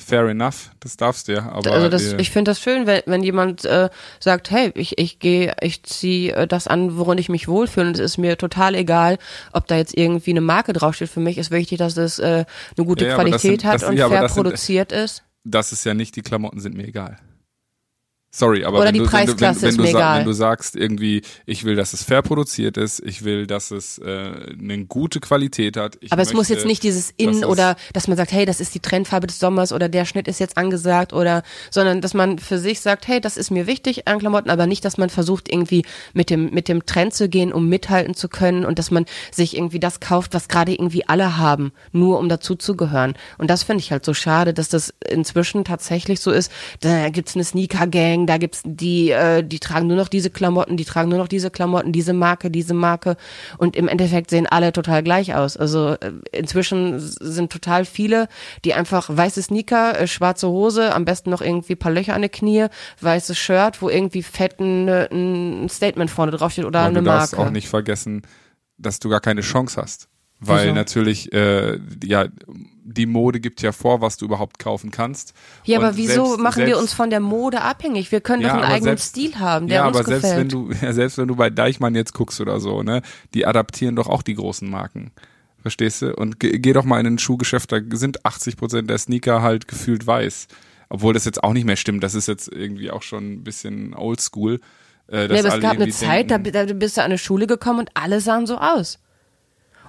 fair 0.00 0.26
enough. 0.28 0.70
Das 0.80 0.96
darfst 0.96 1.28
du 1.28 1.32
ja. 1.34 1.50
Aber 1.52 1.70
also 1.72 1.88
das, 1.88 2.12
ich 2.14 2.30
finde 2.30 2.50
das 2.50 2.60
schön, 2.60 2.86
wenn, 2.86 3.02
wenn 3.06 3.22
jemand 3.22 3.64
äh, 3.64 3.88
sagt, 4.18 4.50
hey, 4.50 4.70
ich 4.74 4.98
ich 4.98 5.18
gehe, 5.18 5.54
ich 5.60 5.82
ziehe 5.82 6.34
äh, 6.34 6.46
das 6.46 6.66
an, 6.66 6.96
worin 6.98 7.18
ich 7.18 7.28
mich 7.28 7.46
wohlfühle 7.48 7.88
und 7.88 7.98
es 7.98 8.00
ist 8.12 8.18
mir 8.18 8.36
total 8.38 8.74
egal, 8.74 9.18
ob 9.52 9.66
da 9.66 9.76
jetzt 9.76 9.96
irgendwie 9.96 10.30
eine 10.30 10.40
Marke 10.40 10.72
draufsteht. 10.72 11.10
Für 11.10 11.20
mich 11.20 11.38
ist 11.38 11.50
wichtig, 11.50 11.78
dass 11.78 11.96
es 11.96 12.18
äh, 12.18 12.44
eine 12.76 12.86
gute 12.86 13.06
Ja, 13.06 13.14
Qualität 13.14 13.40
sind- 13.60 13.64
hat 13.64 13.82
und 13.84 13.96
ja, 13.96 14.06
aber 14.06 14.16
fair 14.18 14.28
sind- 14.28 14.42
produziert 14.42 14.92
ist. 14.92 15.22
das 15.44 15.72
ist 15.72 15.84
ja 15.84 15.94
nicht, 15.94 16.16
die 16.16 16.22
Klamotten 16.22 16.60
sind 16.60 16.76
mir 16.76 16.86
egal. 16.86 17.18
Sorry, 18.32 18.64
aber 18.64 18.78
Oder 18.78 18.86
wenn 18.86 18.94
die 18.94 18.98
du, 19.00 19.04
wenn 19.06 19.26
du, 19.26 19.32
wenn, 19.32 19.36
Preisklasse 19.38 19.62
wenn, 19.62 19.68
ist 19.70 19.78
du 19.78 19.86
sa- 19.86 20.16
wenn 20.18 20.24
du 20.24 20.32
sagst 20.32 20.76
irgendwie, 20.76 21.22
ich 21.46 21.64
will, 21.64 21.74
dass 21.74 21.92
es 21.92 22.04
fair 22.04 22.22
produziert 22.22 22.76
ist, 22.76 23.00
ich 23.04 23.24
will, 23.24 23.48
dass 23.48 23.72
es 23.72 23.98
äh, 23.98 24.04
eine 24.56 24.84
gute 24.84 25.18
Qualität 25.18 25.76
hat. 25.76 25.98
Aber 26.10 26.22
es 26.22 26.28
muss 26.32 26.48
möchte, 26.48 26.54
jetzt 26.54 26.64
nicht 26.66 26.84
dieses 26.84 27.10
In 27.16 27.44
oder 27.44 27.74
dass 27.92 28.06
man 28.06 28.16
sagt, 28.16 28.30
hey, 28.30 28.46
das 28.46 28.60
ist 28.60 28.72
die 28.76 28.78
Trendfarbe 28.80 29.26
des 29.26 29.40
Sommers 29.40 29.72
oder 29.72 29.88
der 29.88 30.04
Schnitt 30.04 30.28
ist 30.28 30.38
jetzt 30.38 30.56
angesagt 30.56 31.12
oder, 31.12 31.42
sondern 31.72 32.00
dass 32.00 32.14
man 32.14 32.38
für 32.38 32.58
sich 32.60 32.78
sagt, 32.80 33.08
hey, 33.08 33.20
das 33.20 33.36
ist 33.36 33.50
mir 33.50 33.66
wichtig 33.66 34.06
an 34.06 34.20
Klamotten, 34.20 34.48
aber 34.50 34.68
nicht, 34.68 34.84
dass 34.84 34.96
man 34.96 35.10
versucht 35.10 35.50
irgendwie 35.52 35.84
mit 36.12 36.30
dem 36.30 36.50
mit 36.54 36.68
dem 36.68 36.86
Trend 36.86 37.12
zu 37.14 37.28
gehen, 37.28 37.52
um 37.52 37.68
mithalten 37.68 38.14
zu 38.14 38.28
können 38.28 38.64
und 38.64 38.78
dass 38.78 38.92
man 38.92 39.06
sich 39.32 39.56
irgendwie 39.56 39.80
das 39.80 39.98
kauft, 39.98 40.34
was 40.34 40.46
gerade 40.46 40.70
irgendwie 40.72 41.06
alle 41.08 41.36
haben, 41.36 41.72
nur 41.90 42.20
um 42.20 42.28
dazu 42.28 42.54
zu 42.54 42.76
gehören. 42.76 43.14
Und 43.38 43.50
das 43.50 43.64
finde 43.64 43.80
ich 43.82 43.90
halt 43.90 44.04
so 44.04 44.14
schade, 44.14 44.54
dass 44.54 44.68
das 44.68 44.94
inzwischen 45.08 45.64
tatsächlich 45.64 46.20
so 46.20 46.30
ist. 46.30 46.52
Da 46.78 47.08
gibt's 47.08 47.34
eine 47.34 47.42
Sneaker 47.42 47.88
Gang, 47.88 48.19
da 48.26 48.38
gibt's 48.38 48.62
die 48.64 49.10
äh, 49.10 49.42
die 49.42 49.58
tragen 49.58 49.86
nur 49.86 49.96
noch 49.96 50.08
diese 50.08 50.30
Klamotten, 50.30 50.76
die 50.76 50.84
tragen 50.84 51.08
nur 51.08 51.18
noch 51.18 51.28
diese 51.28 51.50
Klamotten, 51.50 51.92
diese 51.92 52.12
Marke, 52.12 52.50
diese 52.50 52.74
Marke 52.74 53.16
und 53.58 53.76
im 53.76 53.88
Endeffekt 53.88 54.30
sehen 54.30 54.46
alle 54.46 54.72
total 54.72 55.02
gleich 55.02 55.34
aus. 55.34 55.56
Also 55.56 55.96
äh, 56.00 56.12
inzwischen 56.32 56.98
sind 56.98 57.52
total 57.52 57.84
viele, 57.84 58.28
die 58.64 58.74
einfach 58.74 59.08
weiße 59.10 59.42
Sneaker, 59.42 59.98
äh, 60.00 60.06
schwarze 60.06 60.48
Hose, 60.48 60.94
am 60.94 61.04
besten 61.04 61.30
noch 61.30 61.40
irgendwie 61.42 61.76
paar 61.76 61.92
Löcher 61.92 62.14
an 62.14 62.22
den 62.22 62.30
Knie, 62.30 62.66
weißes 63.00 63.36
Shirt, 63.38 63.82
wo 63.82 63.88
irgendwie 63.88 64.22
fett 64.22 64.60
ein, 64.60 64.88
äh, 64.88 65.08
ein 65.12 65.68
Statement 65.68 66.10
vorne 66.10 66.32
draufsteht 66.32 66.64
oder 66.64 66.80
Aber 66.80 66.88
eine 66.88 66.98
du 67.00 67.04
darfst 67.04 67.36
Marke. 67.36 67.48
auch 67.48 67.52
nicht 67.52 67.68
vergessen, 67.68 68.22
dass 68.78 68.98
du 68.98 69.08
gar 69.08 69.20
keine 69.20 69.42
Chance 69.42 69.80
hast. 69.80 70.08
Weil 70.40 70.66
Wieso? 70.66 70.74
natürlich, 70.74 71.32
äh, 71.32 71.78
ja, 72.02 72.26
die 72.82 73.06
Mode 73.06 73.40
gibt 73.40 73.60
ja 73.62 73.72
vor, 73.72 74.00
was 74.00 74.16
du 74.16 74.24
überhaupt 74.24 74.58
kaufen 74.58 74.90
kannst. 74.90 75.34
Ja, 75.64 75.78
Und 75.78 75.84
aber 75.84 75.96
wieso 75.96 76.24
selbst- 76.26 76.42
machen 76.42 76.58
wir 76.60 76.66
selbst- 76.66 76.80
uns 76.82 76.92
von 76.94 77.10
der 77.10 77.20
Mode 77.20 77.60
abhängig? 77.62 78.10
Wir 78.10 78.20
können 78.20 78.42
Ja, 78.42 78.48
doch 78.48 78.54
einen 78.56 78.64
eigenen 78.64 78.82
selbst- 78.96 79.10
Stil 79.10 79.36
haben, 79.38 79.68
der 79.68 79.76
ja, 79.80 79.86
uns 79.86 79.96
aber 79.96 80.06
selbst 80.06 80.22
gefällt. 80.22 80.40
wenn 80.40 80.48
du, 80.48 80.72
ja, 80.82 80.92
selbst 80.92 81.18
wenn 81.18 81.28
du 81.28 81.36
bei 81.36 81.50
Deichmann 81.50 81.94
jetzt 81.94 82.14
guckst 82.14 82.40
oder 82.40 82.58
so, 82.58 82.82
ne, 82.82 83.02
die 83.34 83.46
adaptieren 83.46 83.96
doch 83.96 84.08
auch 84.08 84.22
die 84.22 84.34
großen 84.34 84.68
Marken. 84.68 85.12
Verstehst 85.62 86.00
du? 86.02 86.14
Und 86.16 86.40
geh, 86.40 86.58
geh 86.58 86.72
doch 86.72 86.84
mal 86.84 86.98
in 87.00 87.06
ein 87.06 87.18
Schuhgeschäft, 87.18 87.70
da 87.70 87.78
sind 87.92 88.24
80 88.24 88.56
Prozent 88.56 88.88
der 88.88 88.96
Sneaker 88.98 89.42
halt 89.42 89.68
gefühlt 89.68 90.06
weiß. 90.06 90.48
Obwohl 90.88 91.12
das 91.14 91.24
jetzt 91.26 91.44
auch 91.44 91.52
nicht 91.52 91.66
mehr 91.66 91.76
stimmt. 91.76 92.02
Das 92.02 92.14
ist 92.14 92.26
jetzt 92.26 92.48
irgendwie 92.50 92.90
auch 92.90 93.02
schon 93.02 93.30
ein 93.34 93.44
bisschen 93.44 93.94
oldschool. 93.94 94.58
Äh, 95.06 95.28
Nee, 95.28 95.38
aber 95.40 95.54
es 95.54 95.60
gab 95.60 95.72
eine 95.74 95.88
Zeit, 95.90 96.30
da, 96.30 96.38
denken- 96.38 96.66
da 96.68 96.72
bist 96.74 96.96
du 96.96 97.02
an 97.02 97.06
eine 97.06 97.18
Schule 97.18 97.46
gekommen 97.46 97.80
und 97.80 97.90
alle 97.94 98.20
sahen 98.20 98.46
so 98.46 98.56
aus. 98.58 98.98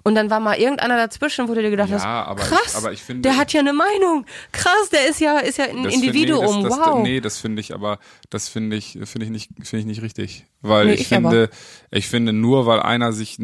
Und 0.03 0.15
dann 0.15 0.29
war 0.29 0.39
mal 0.39 0.57
irgendeiner 0.57 0.97
dazwischen, 0.97 1.47
wo 1.47 1.53
du 1.53 1.61
dir 1.61 1.69
gedacht 1.69 1.89
Ja, 1.89 1.95
hast, 1.95 2.05
aber 2.05 2.41
ich- 2.41 2.47
krass, 2.47 2.75
aber 2.75 2.91
ich 2.91 3.03
finde- 3.03 3.21
der 3.21 3.37
hat 3.37 3.53
ja 3.53 3.59
eine 3.59 3.73
Meinung. 3.73 4.25
Krass, 4.51 4.89
der 4.91 5.07
ist 5.09 5.19
ja, 5.19 5.37
ist 5.39 5.57
ja 5.57 5.65
ein 5.65 5.83
Das 5.83 5.93
find- 5.93 6.03
Individuum. 6.05 6.57
nee, 6.57 6.63
das, 6.63 6.77
das, 6.77 6.87
wow. 6.87 7.03
Nee, 7.03 7.21
das 7.21 7.37
finde 7.37 7.59
ich 7.61 7.73
aber, 7.73 7.99
das 8.29 8.49
finde 8.49 8.75
ich, 8.77 8.97
finde 9.03 9.25
ich 9.25 9.29
nicht, 9.31 9.49
finde 9.61 9.79
ich 9.79 9.85
nicht 9.85 10.01
richtig. 10.01 10.45
Weil 10.61 10.87
Nee, 10.87 10.93
ich, 10.93 11.01
ich 11.01 11.07
finde, 11.07 11.49
ich 11.91 12.07
finde 12.07 12.33
nur, 12.33 12.65
weil 12.65 12.79
einer 12.79 13.13
sich, 13.13 13.37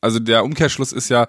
also 0.00 0.18
der 0.18 0.44
Umkehrschluss 0.44 0.92
ist 0.92 1.08
ja, 1.08 1.26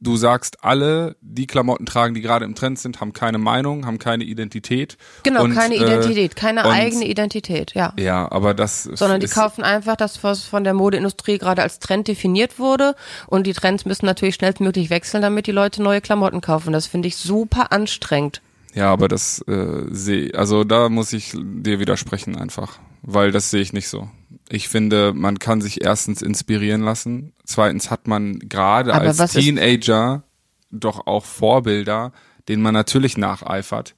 du 0.00 0.16
sagst 0.16 0.62
alle, 0.62 1.16
die 1.20 1.46
Klamotten 1.46 1.86
tragen, 1.86 2.14
die 2.14 2.20
gerade 2.20 2.44
im 2.44 2.54
Trend 2.54 2.78
sind, 2.78 3.00
haben 3.00 3.12
keine 3.12 3.38
Meinung, 3.38 3.86
haben 3.86 3.98
keine 3.98 4.24
Identität. 4.24 4.96
genau, 5.22 5.44
und, 5.44 5.54
keine 5.54 5.74
äh, 5.74 5.82
Identität, 5.82 6.36
keine 6.36 6.64
und- 6.64 6.72
eigene 6.72 7.06
Identität, 7.06 7.74
ja. 7.74 7.92
Ja, 7.98 8.30
aber 8.30 8.54
das 8.54 8.84
Sondern 8.84 9.20
die 9.20 9.26
kaufen 9.28 9.64
einfach 9.64 9.96
das, 9.96 10.22
was 10.22 10.44
von 10.44 10.64
der 10.64 10.74
Modeindustrie 10.74 11.38
gerade 11.38 11.62
als 11.62 11.78
Trend 11.78 12.08
definiert 12.08 12.58
wurde. 12.58 12.94
Und 13.26 13.46
die 13.46 13.52
Trends 13.52 13.84
müssen 13.84 14.06
natürlich 14.06 14.34
schnellstmöglich 14.34 14.90
wechseln, 14.90 15.22
damit 15.22 15.46
die 15.46 15.52
Leute 15.52 15.82
neue 15.82 16.00
Klamotten 16.00 16.40
kaufen. 16.40 16.72
Das 16.72 16.86
finde 16.86 17.08
ich 17.08 17.16
super 17.16 17.72
anstrengend. 17.72 18.42
Ja, 18.74 18.92
aber 18.92 19.08
das 19.08 19.40
äh, 19.48 19.84
sehe, 19.90 20.34
also 20.34 20.62
da 20.64 20.90
muss 20.90 21.14
ich 21.14 21.32
dir 21.34 21.80
widersprechen 21.80 22.36
einfach, 22.36 22.78
weil 23.00 23.32
das 23.32 23.50
sehe 23.50 23.62
ich 23.62 23.72
nicht 23.72 23.88
so. 23.88 24.10
Ich 24.48 24.68
finde, 24.68 25.12
man 25.12 25.38
kann 25.38 25.60
sich 25.60 25.84
erstens 25.84 26.22
inspirieren 26.22 26.82
lassen, 26.82 27.32
zweitens 27.44 27.90
hat 27.90 28.06
man 28.06 28.38
gerade 28.38 28.94
als 28.94 29.16
Teenager 29.32 30.22
doch 30.70 31.06
auch 31.06 31.24
Vorbilder, 31.24 32.12
denen 32.48 32.62
man 32.62 32.74
natürlich 32.74 33.16
nacheifert. 33.16 33.94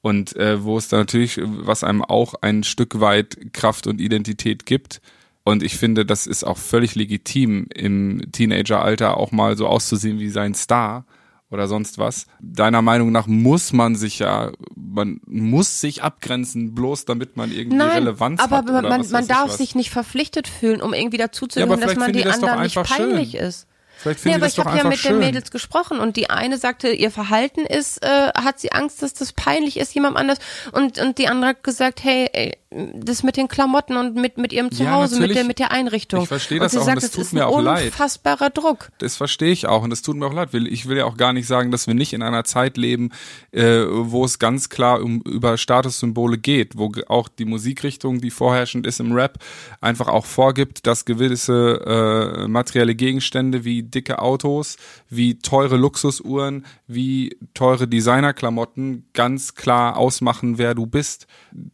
Und 0.00 0.36
äh, 0.36 0.62
wo 0.62 0.76
es 0.76 0.88
da 0.88 0.98
natürlich, 0.98 1.40
was 1.42 1.84
einem 1.84 2.02
auch 2.02 2.34
ein 2.42 2.62
Stück 2.62 3.00
weit 3.00 3.52
Kraft 3.52 3.86
und 3.86 4.00
Identität 4.00 4.66
gibt. 4.66 5.00
Und 5.44 5.62
ich 5.62 5.76
finde, 5.76 6.04
das 6.04 6.26
ist 6.26 6.44
auch 6.44 6.58
völlig 6.58 6.94
legitim, 6.94 7.68
im 7.74 8.20
Teenageralter 8.32 9.16
auch 9.16 9.32
mal 9.32 9.56
so 9.56 9.66
auszusehen 9.66 10.18
wie 10.18 10.28
sein 10.28 10.54
Star 10.54 11.06
oder 11.54 11.68
sonst 11.68 11.96
was. 11.98 12.26
Deiner 12.40 12.82
Meinung 12.82 13.12
nach 13.12 13.26
muss 13.26 13.72
man 13.72 13.94
sich 13.96 14.18
ja, 14.18 14.52
man 14.76 15.20
muss 15.26 15.80
sich 15.80 16.02
abgrenzen, 16.02 16.74
bloß 16.74 17.04
damit 17.06 17.36
man 17.36 17.50
irgendwie 17.52 17.76
Nein, 17.78 17.90
Relevanz 18.04 18.40
aber 18.40 18.56
hat. 18.58 18.66
man, 18.66 18.76
oder 18.80 18.88
man, 18.90 19.00
was 19.00 19.10
man 19.10 19.22
ich 19.22 19.28
darf 19.28 19.48
was. 19.48 19.56
sich 19.58 19.74
nicht 19.74 19.90
verpflichtet 19.90 20.48
fühlen, 20.48 20.82
um 20.82 20.92
irgendwie 20.92 21.18
Ja, 21.18 21.26
dazuzugehören, 21.28 21.72
aber 21.72 21.86
dass 21.86 21.96
man 21.96 22.12
die 22.12 22.22
das 22.22 22.34
anderen 22.42 22.62
nicht 22.62 22.74
peinlich 22.82 23.30
schön. 23.32 23.40
ist. 23.40 23.66
Vielleicht 23.96 24.24
Nee, 24.26 24.34
aber 24.34 24.46
ich 24.48 24.58
habe 24.58 24.76
ja 24.76 24.84
mit 24.84 24.98
schön. 24.98 25.12
den 25.12 25.20
Mädels 25.20 25.50
gesprochen 25.52 26.00
und 26.00 26.16
die 26.16 26.28
eine 26.28 26.58
sagte, 26.58 26.88
ihr 26.90 27.12
Verhalten 27.12 27.60
ist, 27.64 28.02
äh, 28.04 28.32
hat 28.34 28.58
sie 28.58 28.72
Angst, 28.72 29.02
dass 29.02 29.14
das 29.14 29.32
peinlich 29.32 29.76
ist, 29.78 29.94
jemandem 29.94 30.16
anders. 30.20 30.38
Und, 30.72 30.98
und 30.98 31.18
die 31.18 31.28
andere 31.28 31.50
hat 31.50 31.62
gesagt, 31.62 32.02
hey, 32.02 32.28
ey, 32.32 32.56
das 32.94 33.22
mit 33.22 33.36
den 33.36 33.48
Klamotten 33.48 33.96
und 33.96 34.16
mit, 34.16 34.36
mit 34.38 34.52
ihrem 34.52 34.68
Ja, 34.70 34.76
Zuhause, 34.76 35.14
mit 35.14 35.20
natürlich. 35.22 35.36
der, 35.38 35.44
mit 35.46 35.58
der 35.58 35.70
Einrichtung. 35.70 36.22
Ich 36.22 36.28
verstehe 36.28 36.58
und 36.58 36.64
das 36.64 36.72
sie 36.72 36.78
auch 36.78 36.82
und 36.82 36.86
sagt, 36.86 36.96
das 36.98 37.04
das 37.04 37.12
tut 37.12 37.24
ist 37.26 37.32
mir 37.32 37.42
ein 37.46 37.52
auch 37.52 37.60
leid. 37.60 37.86
unfassbarer 37.86 38.50
Druck. 38.50 38.90
Das 38.98 39.16
verstehe 39.16 39.52
ich 39.52 39.66
auch 39.66 39.82
und 39.82 39.90
das 39.90 40.02
tut 40.02 40.16
mir 40.16 40.26
auch 40.26 40.32
leid. 40.32 40.52
Ich 40.54 40.88
will 40.88 40.96
ja 40.96 41.04
auch 41.04 41.16
gar 41.16 41.32
nicht 41.32 41.46
sagen, 41.46 41.70
dass 41.70 41.86
wir 41.86 41.94
nicht 41.94 42.12
in 42.12 42.22
einer 42.22 42.42
Zeit 42.44 42.76
leben, 42.76 43.10
äh, 43.52 43.84
wo 43.88 44.24
es 44.24 44.38
ganz 44.38 44.68
klar 44.68 45.00
um, 45.02 45.20
über 45.22 45.56
Statussymbole 45.56 46.36
geht, 46.38 46.76
wo 46.76 46.90
auch 47.08 47.28
die 47.28 47.44
Musikrichtung, 47.44 48.20
die 48.20 48.30
vorherrschend 48.30 48.86
ist 48.86 48.98
im 49.00 49.12
Rap, 49.12 49.38
einfach 49.80 50.08
auch 50.08 50.26
vorgibt, 50.26 50.86
dass 50.86 51.04
gewisse 51.04 52.42
äh, 52.44 52.48
materielle 52.48 52.94
Gegenstände 52.94 53.64
wie 53.64 53.82
dicke 53.84 54.18
Autos, 54.20 54.76
wie 55.08 55.38
teure 55.38 55.76
Luxusuhren, 55.76 56.66
wie 56.88 57.36
teure 57.54 57.86
Designerklamotten 57.86 59.06
ganz 59.12 59.54
klar 59.54 59.96
ausmachen, 59.96 60.58
wer 60.58 60.74
du 60.74 60.86
bist. 60.86 61.26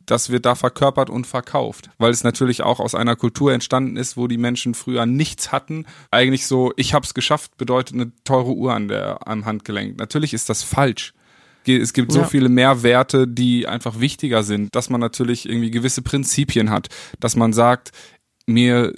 Das 0.07 0.31
wird 0.31 0.45
da 0.45 0.55
verkörpert 0.55 0.90
und 0.99 1.27
verkauft, 1.27 1.91
weil 1.99 2.11
es 2.11 2.25
natürlich 2.25 2.63
auch 2.63 2.81
aus 2.81 2.95
einer 2.95 3.17
Kultur 3.17 3.53
entstanden 3.53 3.97
ist, 3.97 4.17
wo 4.17 4.27
die 4.27 4.39
Menschen 4.39 4.75
früher 4.75 5.07
nichts 5.07 5.53
hatten. 5.53 5.87
Eigentlich 6.11 6.47
so, 6.47 6.73
ich 6.77 6.95
hab's 6.95 7.15
geschafft, 7.15 7.57
bedeutet 7.57 7.95
eine 7.95 8.13
teure 8.25 8.53
Uhr 8.55 8.75
an 8.75 8.89
der 8.89 9.27
am 9.29 9.45
Handgelenk. 9.45 9.99
Natürlich 9.99 10.35
ist 10.35 10.49
das 10.49 10.63
falsch. 10.63 11.15
Es 11.67 11.93
gibt 11.93 12.11
so 12.11 12.21
Ja. 12.21 12.27
viele 12.27 12.49
Mehrwerte, 12.49 13.29
die 13.29 13.67
einfach 13.69 14.01
wichtiger 14.01 14.43
sind, 14.43 14.75
dass 14.75 14.91
man 14.91 15.01
natürlich 15.01 15.49
irgendwie 15.49 15.71
gewisse 15.71 16.03
Prinzipien 16.03 16.71
hat, 16.71 16.89
dass 17.21 17.37
man 17.37 17.53
sagt, 17.53 17.93
mir 18.47 18.93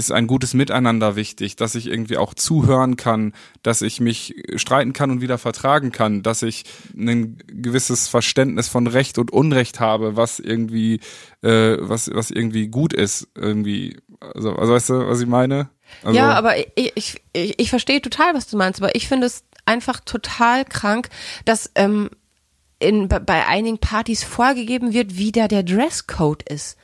ist 0.00 0.12
ein 0.12 0.26
gutes 0.26 0.54
Miteinander 0.54 1.14
wichtig, 1.16 1.56
dass 1.56 1.74
ich 1.74 1.86
irgendwie 1.86 2.16
auch 2.16 2.34
zuhören 2.34 2.96
kann, 2.96 3.32
dass 3.62 3.82
ich 3.82 4.00
mich 4.00 4.34
streiten 4.56 4.92
kann 4.92 5.10
und 5.10 5.20
wieder 5.20 5.38
vertragen 5.38 5.92
kann, 5.92 6.22
dass 6.22 6.42
ich 6.42 6.64
ein 6.96 7.38
gewisses 7.46 8.08
Verständnis 8.08 8.68
von 8.68 8.86
Recht 8.86 9.18
und 9.18 9.30
Unrecht 9.32 9.78
habe, 9.78 10.16
was 10.16 10.38
irgendwie, 10.40 11.00
äh, 11.42 11.76
was, 11.80 12.10
was 12.12 12.30
irgendwie 12.30 12.68
gut 12.68 12.92
ist, 12.92 13.28
irgendwie. 13.36 13.98
Also, 14.20 14.54
also 14.56 14.72
weißt 14.72 14.88
du, 14.90 15.06
was 15.08 15.20
ich 15.20 15.26
meine? 15.28 15.70
Also, 16.02 16.16
ja, 16.18 16.32
aber 16.32 16.58
ich, 16.58 16.92
ich, 16.94 17.22
ich, 17.32 17.54
ich 17.58 17.70
verstehe 17.70 18.00
total, 18.02 18.34
was 18.34 18.46
du 18.48 18.56
meinst, 18.56 18.80
aber 18.82 18.94
ich 18.94 19.08
finde 19.08 19.26
es 19.26 19.44
einfach 19.66 20.00
total 20.00 20.64
krank, 20.64 21.08
dass 21.44 21.70
ähm, 21.74 22.10
in, 22.78 23.08
bei- 23.08 23.18
bei 23.18 23.46
einigen 23.46 23.78
Partys 23.78 24.24
vorgegeben 24.24 24.92
wird, 24.92 25.16
wie 25.16 25.32
da 25.32 25.48
der 25.48 25.62
Dresscode 25.62 26.42
ist. 26.48 26.76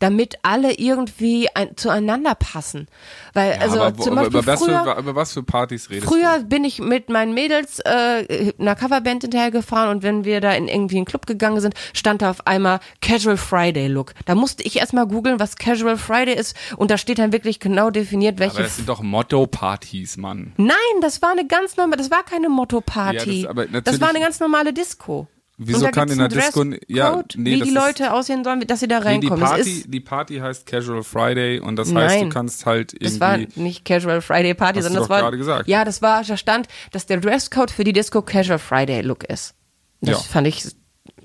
Damit 0.00 0.36
alle 0.42 0.74
irgendwie 0.78 1.48
ein, 1.54 1.76
zueinander 1.76 2.34
passen. 2.36 2.86
Weil, 3.34 3.52
ja, 3.52 3.58
also 3.60 3.80
aber, 3.80 3.96
zum 3.98 4.12
aber 4.18 4.22
Beispiel 4.30 4.40
über, 4.40 4.52
was 4.52 4.64
früher, 4.64 4.84
für, 4.94 5.00
über 5.00 5.14
was 5.16 5.32
für 5.32 5.42
Partys 5.42 5.90
redest 5.90 6.06
Früher 6.08 6.38
bin 6.40 6.64
ich 6.64 6.78
mit 6.78 7.08
meinen 7.08 7.34
Mädels 7.34 7.80
äh, 7.80 8.52
einer 8.58 8.76
Coverband 8.76 9.22
hinterhergefahren 9.22 9.90
und 9.90 10.02
wenn 10.02 10.24
wir 10.24 10.40
da 10.40 10.52
in 10.52 10.68
irgendwie 10.68 10.96
einen 10.96 11.04
Club 11.04 11.26
gegangen 11.26 11.60
sind, 11.60 11.74
stand 11.94 12.22
da 12.22 12.30
auf 12.30 12.46
einmal 12.46 12.80
Casual 13.00 13.36
Friday 13.36 13.88
Look. 13.88 14.14
Da 14.26 14.34
musste 14.34 14.62
ich 14.62 14.76
erstmal 14.78 15.06
googeln, 15.06 15.40
was 15.40 15.56
Casual 15.56 15.96
Friday 15.96 16.34
ist 16.34 16.56
und 16.76 16.90
da 16.90 16.98
steht 16.98 17.18
dann 17.18 17.32
wirklich 17.32 17.58
genau 17.58 17.90
definiert, 17.90 18.36
du? 18.36 18.40
welche 18.40 18.54
Aber 18.56 18.62
das 18.64 18.76
sind 18.76 18.88
doch 18.88 19.02
Motto-Partys, 19.02 20.16
Mann. 20.16 20.52
Nein, 20.56 20.76
das 21.00 21.22
war 21.22 21.32
eine 21.32 21.46
ganz 21.46 21.76
normale, 21.76 21.96
das 21.96 22.10
war 22.10 22.22
keine 22.22 22.48
Motto-Party. 22.48 23.42
Ja, 23.42 23.52
das- 23.54 23.82
das, 23.84 24.00
war 24.00 24.10
eine 24.10 24.20
ganz 24.20 24.40
normale 24.40 24.72
Disco. 24.72 25.26
Wieso 25.60 25.88
kann 25.88 26.08
in 26.08 26.18
der 26.18 26.28
Disco- 26.28 26.64
ja, 26.86 27.22
nee, 27.34 27.56
wie 27.56 27.60
die 27.62 27.70
Leute 27.70 28.12
aussehen 28.12 28.44
sollen, 28.44 28.60
dass 28.60 28.78
sie 28.78 28.86
da 28.86 29.00
Nee, 29.00 29.18
die, 29.18 29.26
reinkommen. 29.26 29.40
Party, 29.44 29.84
die 29.88 30.00
Party 30.00 30.36
heißt 30.38 30.66
Casual 30.66 31.02
Friday 31.02 31.58
und 31.58 31.74
das 31.74 31.92
heißt, 31.92 32.14
du 32.16 32.20
Nein. 32.20 32.30
kannst 32.30 32.64
halt 32.64 32.92
irgendwie. 32.92 33.18
das 33.18 33.20
war 33.20 33.38
nicht 33.56 33.84
Casual 33.84 34.20
Friday 34.20 34.54
Party, 34.54 34.82
sondern 34.82 35.02
das 35.02 35.10
war 35.10 35.20
gerade 35.22 35.36
gesagt. 35.36 35.68
ja, 35.68 35.84
das 35.84 36.00
war 36.00 36.22
da 36.22 36.36
stand, 36.36 36.68
dass 36.92 37.06
der 37.06 37.18
Dresscode 37.18 37.72
für 37.72 37.82
die 37.82 37.92
Disco 37.92 38.22
Casual 38.22 38.60
Friday 38.60 39.00
Look 39.00 39.24
ist. 39.24 39.54
Das 40.00 40.10
Ja. 40.10 40.18
fand 40.18 40.46
ich 40.46 40.64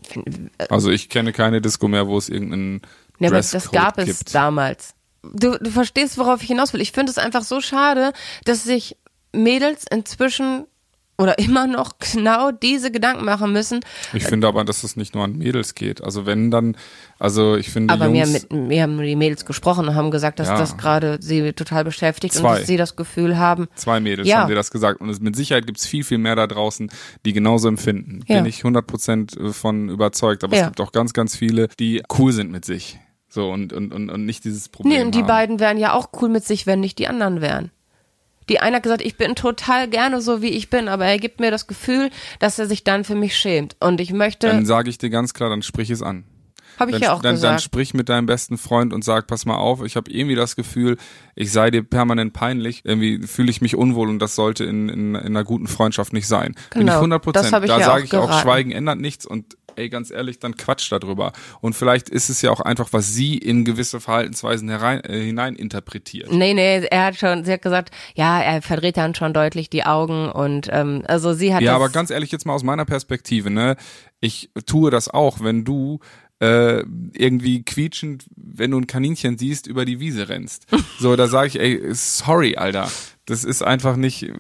find, 0.07 0.27
äh, 0.57 0.65
Also 0.69 0.89
ich 0.89 1.09
kenne 1.09 1.31
keine 1.31 1.61
Disco 1.61 1.87
mehr, 1.87 2.07
wo 2.07 2.17
es 2.17 2.27
irgendeinen 2.27 2.81
Ja, 3.19 3.27
aber 3.29 3.37
das 3.37 3.69
gab 3.71 3.99
es 3.99 4.05
gibt. 4.05 4.33
damals. 4.33 4.95
Du, 5.21 5.59
du 5.59 5.69
verstehst, 5.69 6.17
worauf 6.17 6.41
ich 6.41 6.47
hinaus 6.47 6.73
will. 6.73 6.81
Ich 6.81 6.91
finde 6.91 7.11
es 7.11 7.19
einfach 7.19 7.43
so 7.43 7.61
schade, 7.61 8.13
dass 8.45 8.63
sich 8.63 8.97
Mädels 9.31 9.85
inzwischen 9.89 10.65
oder 11.23 11.39
immer 11.39 11.65
noch 11.67 11.93
genau 11.99 12.51
diese 12.51 12.91
Gedanken 12.91 13.25
machen 13.25 13.51
müssen. 13.53 13.79
Ich 14.13 14.23
finde 14.25 14.47
aber, 14.47 14.63
dass 14.63 14.83
es 14.83 14.95
nicht 14.95 15.15
nur 15.15 15.23
an 15.23 15.37
Mädels 15.37 15.73
geht. 15.73 16.03
Also 16.03 16.25
wenn 16.25 16.51
dann, 16.51 16.75
also 17.17 17.55
ich 17.55 17.69
finde 17.69 17.93
Aber 17.93 18.07
Jungs, 18.07 18.31
mit, 18.33 18.51
mir 18.53 18.83
haben 18.83 18.99
die 19.01 19.15
Mädels 19.15 19.45
gesprochen 19.45 19.87
und 19.87 19.95
haben 19.95 20.11
gesagt, 20.11 20.39
dass 20.39 20.49
Ja. 20.49 20.57
das 20.57 20.77
gerade 20.77 21.17
sie 21.21 21.53
total 21.53 21.83
beschäftigt 21.85 22.35
und 22.35 22.41
Zwei. 22.41 22.57
dass 22.59 22.67
sie 22.67 22.77
das 22.77 22.95
Gefühl 22.95 23.37
haben. 23.37 23.67
zwei 23.75 23.99
Mädels 23.99 24.27
Ja. 24.27 24.41
haben 24.41 24.49
dir 24.49 24.55
das 24.55 24.69
gesagt 24.71 25.01
und 25.01 25.09
es, 25.09 25.19
mit 25.21 25.35
Sicherheit 25.35 25.65
gibt 25.65 25.79
es 25.79 25.87
viel, 25.87 26.03
viel 26.03 26.17
mehr 26.17 26.35
da 26.35 26.45
draußen, 26.47 26.91
die 27.25 27.33
genauso 27.33 27.67
empfinden. 27.69 28.21
Ja. 28.27 28.37
Bin 28.37 28.45
ich 28.45 28.63
100% 28.63 29.51
von 29.53 29.89
überzeugt. 29.89 30.43
Aber 30.43 30.55
es 30.55 30.65
gibt 30.65 30.81
auch 30.81 30.91
ganz, 30.91 31.13
ganz 31.13 31.35
viele, 31.35 31.69
die 31.79 32.03
cool 32.19 32.31
sind 32.33 32.51
mit 32.51 32.65
sich. 32.65 32.99
So 33.29 33.49
und, 33.49 33.73
und, 33.73 33.91
und, 33.93 34.09
und 34.11 34.25
nicht 34.25 34.43
dieses 34.43 34.69
Problem 34.69 34.93
Nee, 34.97 35.03
und 35.03 35.15
die 35.15 35.19
haben. 35.21 35.27
beiden 35.27 35.59
wären 35.59 35.77
ja 35.79 35.93
auch 35.93 36.09
cool 36.21 36.29
mit 36.29 36.43
sich, 36.45 36.67
wenn 36.67 36.79
nicht 36.81 36.99
die 36.99 37.07
anderen 37.07 37.41
wären. 37.41 37.71
Die 38.49 38.59
eine 38.59 38.77
hat 38.77 38.83
gesagt, 38.83 39.01
ich 39.01 39.17
bin 39.17 39.35
total 39.35 39.87
gerne 39.87 40.21
so, 40.21 40.41
wie 40.41 40.49
ich 40.49 40.69
bin, 40.69 40.87
aber 40.87 41.05
er 41.05 41.17
gibt 41.19 41.39
mir 41.39 41.51
das 41.51 41.67
Gefühl, 41.67 42.09
dass 42.39 42.59
er 42.59 42.67
sich 42.67 42.83
dann 42.83 43.03
für 43.03 43.15
mich 43.15 43.35
schämt. 43.37 43.75
Und 43.79 44.01
ich 44.01 44.11
möchte, 44.13 44.47
Dann 44.47 44.65
sage 44.65 44.89
ich 44.89 44.97
dir 44.97 45.09
ganz 45.09 45.33
klar, 45.33 45.49
dann 45.49 45.61
sprich 45.61 45.89
es 45.89 46.01
an. 46.01 46.25
habe 46.79 46.91
ich 46.91 46.95
dann, 46.95 47.03
ja 47.03 47.13
auch 47.13 47.21
dann, 47.21 47.35
dann 47.35 47.35
gesagt. 47.35 47.61
sprich 47.61 47.93
mit 47.93 48.09
deinem 48.09 48.25
besten 48.25 48.57
Freund 48.57 48.93
und 48.93 49.03
sag, 49.03 49.27
pass 49.27 49.45
mal 49.45 49.55
auf, 49.57 49.83
ich 49.83 49.95
habe 49.95 50.09
irgendwie 50.11 50.35
das 50.35 50.55
Gefühl, 50.55 50.97
ich 51.35 51.51
sei 51.51 51.69
dir 51.71 51.83
permanent 51.83 52.33
peinlich, 52.33 52.81
irgendwie 52.83 53.25
fühle 53.27 53.49
ich 53.51 53.61
mich 53.61 53.75
unwohl 53.75 54.09
und 54.09 54.19
das 54.19 54.35
sollte 54.35 54.63
in, 54.65 54.89
in, 54.89 55.15
in 55.15 55.25
einer 55.25 55.43
guten 55.43 55.67
Freundschaft 55.67 56.13
nicht 56.13 56.27
sein. 56.27 56.55
Bin 56.71 56.81
ich 56.81 56.87
Genau, 56.87 56.93
100 56.95 57.19
das 57.19 57.49
Prozent. 57.49 57.69
Da 57.69 57.77
ja 57.79 57.85
sage 57.85 58.01
auch 58.01 58.05
ich 58.05 58.13
auch, 58.15 58.25
geraten. 58.27 58.41
Schweigen 58.41 58.71
ändert 58.71 58.99
nichts 58.99 59.25
und 59.25 59.55
ey, 59.75 59.89
ganz 59.89 60.11
ehrlich, 60.11 60.39
dann 60.39 60.55
quatsch 60.55 60.91
darüber. 60.91 61.33
Und 61.61 61.73
vielleicht 61.73 62.09
ist 62.09 62.29
es 62.29 62.41
ja 62.41 62.51
auch 62.51 62.61
einfach, 62.61 62.89
was 62.91 63.13
sie 63.13 63.37
in 63.37 63.65
gewisse 63.65 63.99
Verhaltensweisen 63.99 64.69
herein, 64.69 65.01
äh, 65.03 65.19
hineininterpretiert. 65.19 66.31
Nee, 66.31 66.53
nee, 66.53 66.85
er 66.89 67.05
hat 67.05 67.15
schon, 67.15 67.45
sie 67.45 67.53
hat 67.53 67.61
gesagt, 67.61 67.91
ja, 68.15 68.41
er 68.41 68.61
verdreht 68.61 68.97
dann 68.97 69.15
schon 69.15 69.33
deutlich 69.33 69.69
die 69.69 69.85
Augen 69.85 70.29
und 70.29 70.69
ähm, 70.71 71.03
also 71.07 71.33
sie 71.33 71.53
hat 71.53 71.61
Ja, 71.61 71.75
aber 71.75 71.89
ganz 71.89 72.09
ehrlich, 72.09 72.31
jetzt 72.31 72.45
mal 72.45 72.53
aus 72.53 72.63
meiner 72.63 72.85
Perspektive, 72.85 73.49
ne? 73.49 73.75
Ich 74.19 74.49
tue 74.65 74.89
das 74.89 75.09
auch, 75.09 75.41
wenn 75.41 75.65
du 75.65 75.99
äh, 76.43 76.83
irgendwie 77.13 77.63
quietschend, 77.63 78.25
wenn 78.35 78.71
du 78.71 78.77
ein 78.77 78.87
Kaninchen 78.87 79.37
siehst, 79.37 79.65
über 79.65 79.85
die 79.85 79.99
Wiese 79.99 80.29
rennst. 80.29 80.67
So, 80.99 81.15
da 81.15 81.27
sage 81.27 81.47
ich, 81.47 81.59
ey, 81.59 81.81
sorry, 81.93 82.55
Alter. 82.55 82.89
Das 83.25 83.43
ist 83.43 83.61
einfach 83.61 83.97
nicht. 83.97 84.31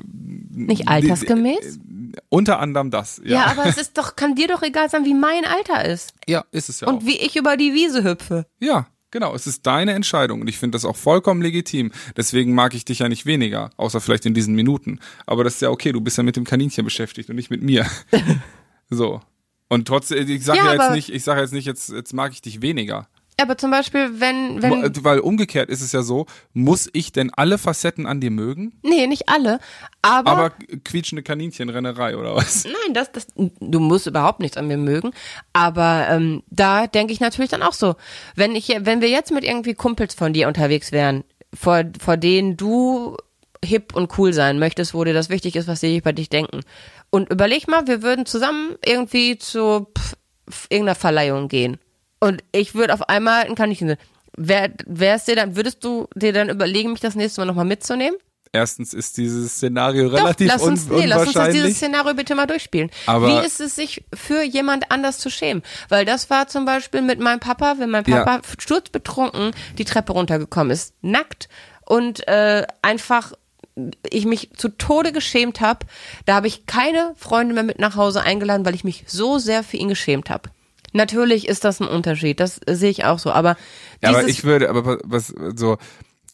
nicht 0.49 0.87
altersgemäß. 0.87 1.79
Unter 2.29 2.59
anderem 2.59 2.91
das. 2.91 3.21
Ja. 3.23 3.41
Ja, 3.41 3.45
aber 3.47 3.65
es 3.65 3.77
ist 3.77 3.97
doch, 3.97 4.15
kann 4.15 4.35
dir 4.35 4.47
doch 4.47 4.61
egal 4.61 4.89
sein, 4.89 5.05
wie 5.05 5.13
mein 5.13 5.45
Alter 5.45 5.85
ist 5.85 6.13
ja 6.27 6.43
ist 6.51 6.69
es 6.69 6.81
ja 6.81 6.87
und 6.87 6.97
auch. 6.97 7.05
wie 7.05 7.17
ich 7.17 7.35
über 7.35 7.57
die 7.57 7.73
Wiese 7.73 8.03
hüpfe. 8.03 8.45
Ja, 8.59 8.87
Genau, 9.13 9.35
es 9.35 9.45
ist 9.45 9.67
deine 9.67 9.93
Entscheidung 9.93 10.41
und 10.41 10.47
ich 10.47 10.57
finde 10.57 10.75
das 10.75 10.85
auch 10.85 10.95
vollkommen 10.95 11.43
legitim. 11.43 11.91
Deswegen 12.17 12.55
mag 12.55 12.73
ich 12.73 12.83
dich 12.83 12.97
ja 12.97 13.09
nicht 13.09 13.27
weniger, 13.27 13.69
außer 13.77 14.01
vielleicht 14.01 14.25
in 14.25 14.33
diesen 14.33 14.55
Minuten. 14.55 14.99
Aber 15.27 15.43
das 15.43 15.53
ist 15.53 15.61
ja 15.61 15.69
okay, 15.69 15.91
du 15.91 16.01
bist 16.01 16.17
ja 16.17 16.23
mit 16.23 16.35
dem 16.35 16.45
Kaninchen 16.45 16.83
beschäftigt 16.83 17.29
und 17.29 17.35
nicht 17.35 17.51
mit 17.51 17.61
mir. 17.61 17.85
so. 18.89 19.21
Und 19.69 19.87
trotzdem, 19.87 20.27
ich 20.27 20.43
sage 20.43 20.57
Ja, 20.57 20.73
ja, 20.73 20.73
jetzt 20.73 20.95
nicht, 20.95 21.09
ich 21.09 21.23
sage 21.23 21.41
jetzt 21.41 21.53
nicht, 21.53 21.65
jetzt, 21.67 21.89
jetzt 21.89 22.11
mag 22.13 22.31
ich 22.31 22.41
dich 22.41 22.63
weniger. 22.63 23.07
Aber 23.41 23.57
zum 23.57 23.71
Beispiel, 23.71 24.19
wenn, 24.19 24.61
wenn, 24.61 25.03
Weil 25.03 25.19
umgekehrt 25.19 25.69
ist 25.69 25.81
es 25.81 25.91
ja 25.91 26.03
so, 26.03 26.25
muss 26.53 26.89
ich 26.93 27.11
denn 27.11 27.31
alle 27.33 27.57
Facetten 27.57 28.05
an 28.05 28.21
dir 28.21 28.31
mögen? 28.31 28.73
nee, 28.83 29.07
nicht 29.07 29.27
alle, 29.29 29.59
aber, 30.01 30.31
Aber 30.31 30.49
quietschende 30.83 31.23
Kaninchenrennerei 31.23 32.15
oder 32.17 32.35
was? 32.35 32.65
nein, 32.65 32.93
das, 32.93 33.11
das, 33.11 33.27
du 33.35 33.79
musst 33.79 34.07
überhaupt 34.07 34.39
nichts 34.39 34.57
an 34.57 34.67
mir 34.67 34.77
mögen, 34.77 35.11
aber 35.51 36.07
ähm, 36.09 36.43
da 36.49 36.87
denke 36.87 37.13
ich 37.13 37.19
natürlich 37.19 37.51
dann 37.51 37.63
auch 37.63 37.73
so, 37.73 37.95
wenn 38.35 38.55
ich, 38.55 38.69
wenn 38.79 39.01
wir 39.01 39.09
jetzt 39.09 39.31
mit 39.31 39.43
irgendwie 39.43 39.73
Kumpels 39.73 40.13
von 40.13 40.33
dir 40.33 40.47
unterwegs 40.47 40.91
wären, 40.91 41.23
vor, 41.53 41.83
vor 41.99 42.17
denen 42.17 42.57
du 42.57 43.17
hip 43.63 43.95
und 43.95 44.17
cool 44.17 44.33
sein 44.33 44.59
möchtest, 44.59 44.93
wo 44.93 45.03
dir 45.03 45.13
das 45.13 45.29
wichtig 45.29 45.55
ist, 45.55 45.67
was 45.67 45.79
sie 45.79 45.97
über 45.97 46.13
dich 46.13 46.29
denken. 46.29 46.61
Und 47.09 47.29
überleg 47.31 47.67
mal, 47.67 47.87
wir 47.87 48.01
würden 48.01 48.25
zusammen 48.25 48.75
irgendwie 48.85 49.37
zu 49.37 49.87
pff, 49.97 50.15
pff, 50.49 50.67
irgendeiner 50.69 50.95
Verleihung 50.95 51.47
gehen. 51.47 51.77
Und 52.23 52.41
ich 52.53 52.73
würde 52.73 52.93
auf 52.93 53.09
einmal 53.09 53.43
ein 53.43 53.55
Kaninchen. 53.55 53.97
Wer, 54.37 54.71
wär's 54.85 55.25
dir 55.25 55.35
dann, 55.35 55.57
würdest 55.57 55.83
du 55.83 56.07
dir 56.15 56.31
dann 56.31 56.47
überlegen, 56.49 56.91
mich 56.91 57.01
das 57.01 57.15
nächste 57.15 57.41
Mal 57.41 57.45
nochmal 57.47 57.65
mitzunehmen? 57.65 58.17
Erstens 58.53 58.93
ist 58.93 59.17
dieses 59.17 59.55
Szenario 59.57 60.09
Doch, 60.09 60.19
relativ 60.19 60.47
lass 60.47 60.61
uns, 60.61 60.89
un 60.89 60.97
nee, 60.99 61.05
lass 61.05 61.23
uns 61.25 61.33
das, 61.33 61.49
dieses 61.49 61.75
Szenario 61.75 62.13
bitte 62.13 62.33
mal 62.33 62.45
durchspielen. 62.45 62.91
Aber- 63.07 63.27
Wie 63.27 63.45
ist 63.45 63.59
es, 63.59 63.75
sich 63.75 64.05
für 64.13 64.41
jemand 64.41 64.89
anders 64.89 65.17
zu 65.17 65.29
schämen? 65.29 65.63
Weil 65.89 66.05
das 66.05 66.29
war 66.29 66.47
zum 66.47 66.63
Beispiel 66.63 67.01
mit 67.01 67.19
meinem 67.19 67.41
Papa, 67.41 67.75
wenn 67.79 67.89
mein 67.89 68.05
Ja. 68.07 68.23
Papa 68.23 68.41
sturzbetrunken 68.57 69.51
die 69.77 69.85
Treppe 69.85 70.13
runtergekommen 70.13 70.71
ist, 70.71 70.93
nackt 71.01 71.49
und 71.85 72.25
äh, 72.27 72.65
einfach 72.81 73.33
ich 74.09 74.25
mich 74.25 74.51
zu 74.55 74.69
Tode 74.69 75.11
geschämt 75.11 75.59
habe. 75.59 75.85
Da 76.25 76.35
habe 76.35 76.47
ich 76.47 76.67
keine 76.67 77.15
Freunde 77.17 77.53
mehr 77.53 77.63
mit 77.63 77.79
nach 77.79 77.97
Hause 77.97 78.21
eingeladen, 78.21 78.65
weil 78.65 78.75
ich 78.75 78.85
mich 78.85 79.03
so 79.07 79.39
sehr 79.39 79.63
für 79.63 79.77
ihn 79.77 79.89
geschämt 79.89 80.29
habe. 80.29 80.49
Natürlich 80.93 81.47
ist 81.47 81.63
das 81.63 81.81
ein 81.81 81.87
Unterschied, 81.87 82.39
das 82.39 82.61
sehe 82.67 82.89
ich 82.89 83.05
auch 83.05 83.19
so, 83.19 83.31
aber 83.31 83.57
Ja, 84.01 84.09
aber 84.09 84.27
ich 84.27 84.43
würde, 84.43 84.69
aber 84.69 84.99
was 85.03 85.33
so 85.55 85.77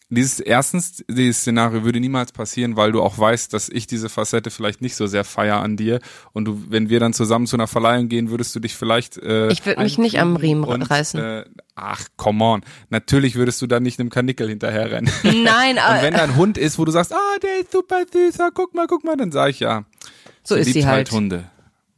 dieses 0.10 0.40
erstens 0.40 1.04
dieses 1.08 1.42
Szenario 1.42 1.84
würde 1.84 2.00
niemals 2.00 2.32
passieren, 2.32 2.76
weil 2.76 2.92
du 2.92 3.02
auch 3.02 3.18
weißt, 3.18 3.54
dass 3.54 3.70
ich 3.70 3.86
diese 3.86 4.10
Facette 4.10 4.50
vielleicht 4.50 4.82
nicht 4.82 4.96
so 4.96 5.06
sehr 5.06 5.24
feier 5.24 5.62
an 5.62 5.78
dir 5.78 6.00
und 6.34 6.46
du, 6.46 6.64
wenn 6.70 6.90
wir 6.90 7.00
dann 7.00 7.14
zusammen 7.14 7.46
zu 7.46 7.56
einer 7.56 7.68
Verleihung 7.68 8.10
gehen, 8.10 8.32
würdest 8.32 8.56
du 8.56 8.60
dich 8.60 8.76
vielleicht. 8.76 9.18
Äh, 9.18 9.52
Ich 9.52 9.66
würd 9.66 9.78
mich 9.78 10.00
nicht 10.00 10.20
am 10.20 10.36
Riemen 10.36 10.64
und, 10.64 10.82
reißen. 10.82 11.20
Äh, 11.20 11.46
ach, 11.76 12.08
come 12.18 12.44
on. 12.44 12.62
Natürlich 12.90 13.36
würdest 13.36 13.62
du 13.62 13.68
dann 13.68 13.84
nicht 13.84 14.00
einem 14.00 14.10
Kanickel 14.10 14.50
hinterherrennen. 14.50 15.12
Nein, 15.24 15.74
und 15.74 15.80
aber 15.80 16.02
wenn 16.02 16.14
da 16.16 16.24
ein 16.24 16.36
Hund 16.36 16.58
ist, 16.58 16.80
wo 16.80 16.86
du 16.86 16.92
sagst, 16.92 17.14
ah, 17.14 17.38
der 17.44 17.62
ist 17.62 17.72
super 17.72 18.04
süß, 18.12 18.40
ah, 18.40 18.50
guck 18.54 18.74
mal, 18.74 18.88
guck 18.88 19.04
mal, 19.04 19.16
dann 19.16 19.32
sage 19.32 19.52
ich 19.52 19.60
ja. 19.60 19.86
so 20.44 20.56
ist 20.56 20.74
sie 20.74 20.88
halt. 20.88 21.12
Hunde. 21.12 21.46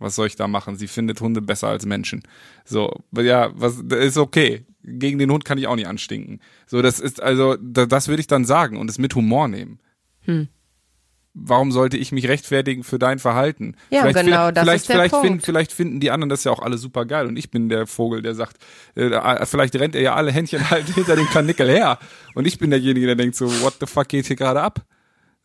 Was 0.02 0.16
soll 0.16 0.28
ich 0.28 0.36
da 0.36 0.48
machen? 0.48 0.76
Sie 0.76 0.88
findet 0.88 1.22
Hunde 1.22 1.42
besser 1.42 1.68
als 1.68 1.86
Menschen. 1.86 2.24
So, 2.66 2.94
ja, 3.16 3.52
was 3.54 3.82
das 3.86 4.00
ist 4.04 4.18
okay. 4.18 4.66
Gegen 4.84 5.20
den 5.20 5.30
Hund 5.32 5.46
kann 5.46 5.58
ich 5.60 5.68
auch 5.68 5.76
nicht 5.76 5.88
anstinken. 5.88 6.40
So, 6.66 6.82
das 6.82 7.00
ist 7.00 7.22
also, 7.22 7.56
da, 7.62 7.86
das 7.86 8.08
würde 8.08 8.20
ich 8.20 8.28
dann 8.28 8.46
sagen 8.46 8.78
und 8.78 8.90
es 8.90 8.98
mit 8.98 9.14
Humor 9.14 9.48
nehmen. 9.48 9.80
Hm. 10.22 10.48
Warum 11.34 11.72
sollte 11.72 11.96
ich 11.98 12.12
mich 12.12 12.28
rechtfertigen 12.28 12.84
für 12.84 13.00
dein 13.00 13.18
Verhalten? 13.18 13.76
Ja, 13.90 14.02
vielleicht, 14.02 14.26
genau, 14.26 14.48
fi- 14.48 14.54
das 14.54 14.64
vielleicht, 14.64 14.82
ist 14.82 14.90
der 14.90 14.96
vielleicht, 14.96 15.12
Punkt. 15.12 15.26
finden, 15.28 15.40
vielleicht 15.42 15.72
finden 15.72 16.00
die 16.02 16.12
anderen 16.12 16.30
das 16.30 16.44
ja 16.44 16.52
auch 16.52 16.60
alle 16.60 16.78
super 16.78 17.06
geil 17.06 17.26
und 17.28 17.38
ich 17.38 17.50
bin 17.52 17.70
der 17.70 17.88
Vogel, 17.88 18.22
der 18.22 18.36
sagt, 18.36 18.58
äh, 18.96 19.46
vielleicht 19.46 19.76
rennt 19.76 19.96
er 19.96 20.02
ja 20.02 20.16
alle 20.16 20.32
Händchen 20.32 20.70
halt 20.70 20.88
hinter 20.90 21.16
dem 21.16 21.28
Kanickel 21.28 21.70
her 21.70 22.00
und 22.36 22.48
ich 22.48 22.58
bin 22.60 22.70
derjenige, 22.70 23.06
der 23.06 23.16
denkt 23.16 23.36
so, 23.38 23.46
what 23.62 23.76
the 23.80 23.86
fuck 23.86 24.10
geht 24.10 24.26
hier 24.26 24.36
gerade 24.36 24.62
ab? 24.62 24.84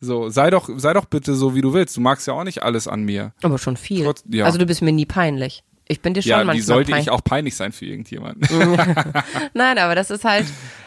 So, 0.01 0.29
sei 0.29 0.51
doch, 0.51 0.69
sei 0.77 0.93
doch 0.93 1.07
bitte 1.07 1.35
so, 1.35 1.55
wie 1.55 1.63
du 1.63 1.73
willst. 1.73 1.97
Du 1.97 2.01
magst 2.01 2.27
ja 2.27 2.35
auch 2.35 2.45
nicht 2.45 2.63
alles 2.63 2.87
an 2.87 3.03
mir. 3.03 3.33
Aber 3.43 3.59
schon 3.59 3.77
viel. 3.77 4.05
Trotz- 4.05 4.25
ja. 4.29 4.45
Also 4.45 4.59
du 4.59 4.67
bist 4.67 4.83
mir 4.83 4.93
nie 4.93 5.07
peinlich. 5.07 5.63
Ich 5.89 6.03
bin 6.03 6.15
dir 6.15 6.23
schon 6.23 6.31
Ja, 6.31 6.37
manchmal 6.39 6.57
wie 6.57 6.61
sollte 6.61 6.91
peinlich. 6.91 7.07
ich 7.07 7.11
auch 7.13 7.23
peinlich 7.25 7.55
sein 7.57 7.73
für 7.73 7.87
irgendjemanden? 7.87 8.43
Nein, 9.55 9.79
aber 9.79 9.95
das 9.95 10.11
ist 10.11 10.25
halt, 10.25 10.47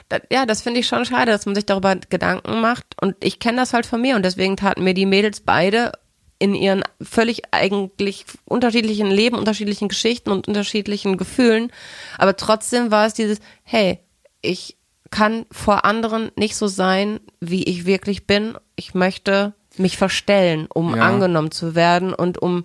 das, 0.09 0.21
ja, 0.31 0.45
das 0.45 0.61
finde 0.61 0.79
ich 0.81 0.87
schon 0.87 1.05
schade, 1.05 1.31
dass 1.31 1.45
man 1.45 1.55
sich 1.55 1.65
darüber 1.65 1.95
Gedanken 1.95 2.61
macht. 2.61 2.85
Und 3.01 3.15
ich 3.23 3.39
kenne 3.39 3.57
das 3.57 3.73
halt 3.73 3.85
von 3.85 4.01
mir 4.01 4.15
und 4.15 4.23
deswegen 4.23 4.57
taten 4.57 4.83
mir 4.83 4.93
die 4.93 5.05
Mädels 5.05 5.39
beide 5.41 5.93
in 6.37 6.53
ihren 6.53 6.83
völlig 7.01 7.41
eigentlich 7.51 8.25
unterschiedlichen 8.45 9.07
Leben, 9.07 9.38
unterschiedlichen 9.38 9.88
Geschichten 9.89 10.31
und 10.31 10.47
unterschiedlichen 10.47 11.17
Gefühlen. 11.17 11.71
Aber 12.17 12.36
trotzdem 12.38 12.91
war 12.91 13.05
es 13.07 13.13
dieses, 13.13 13.39
hey, 13.63 13.99
ich 14.41 14.77
kann 15.12 15.45
vor 15.52 15.86
anderen 15.86 16.32
nicht 16.36 16.56
so 16.56 16.67
sein, 16.67 17.19
wie 17.39 17.63
ich 17.63 17.86
wirklich 17.86 18.28
bin. 18.28 18.56
Ich 18.76 18.93
möchte 18.93 19.54
mich 19.78 19.98
verstellen, 19.98 20.67
um 20.74 20.95
Ja. 20.95 21.04
angenommen 21.04 21.52
zu 21.52 21.76
werden 21.76 22.13
und 22.13 22.38
um 22.38 22.63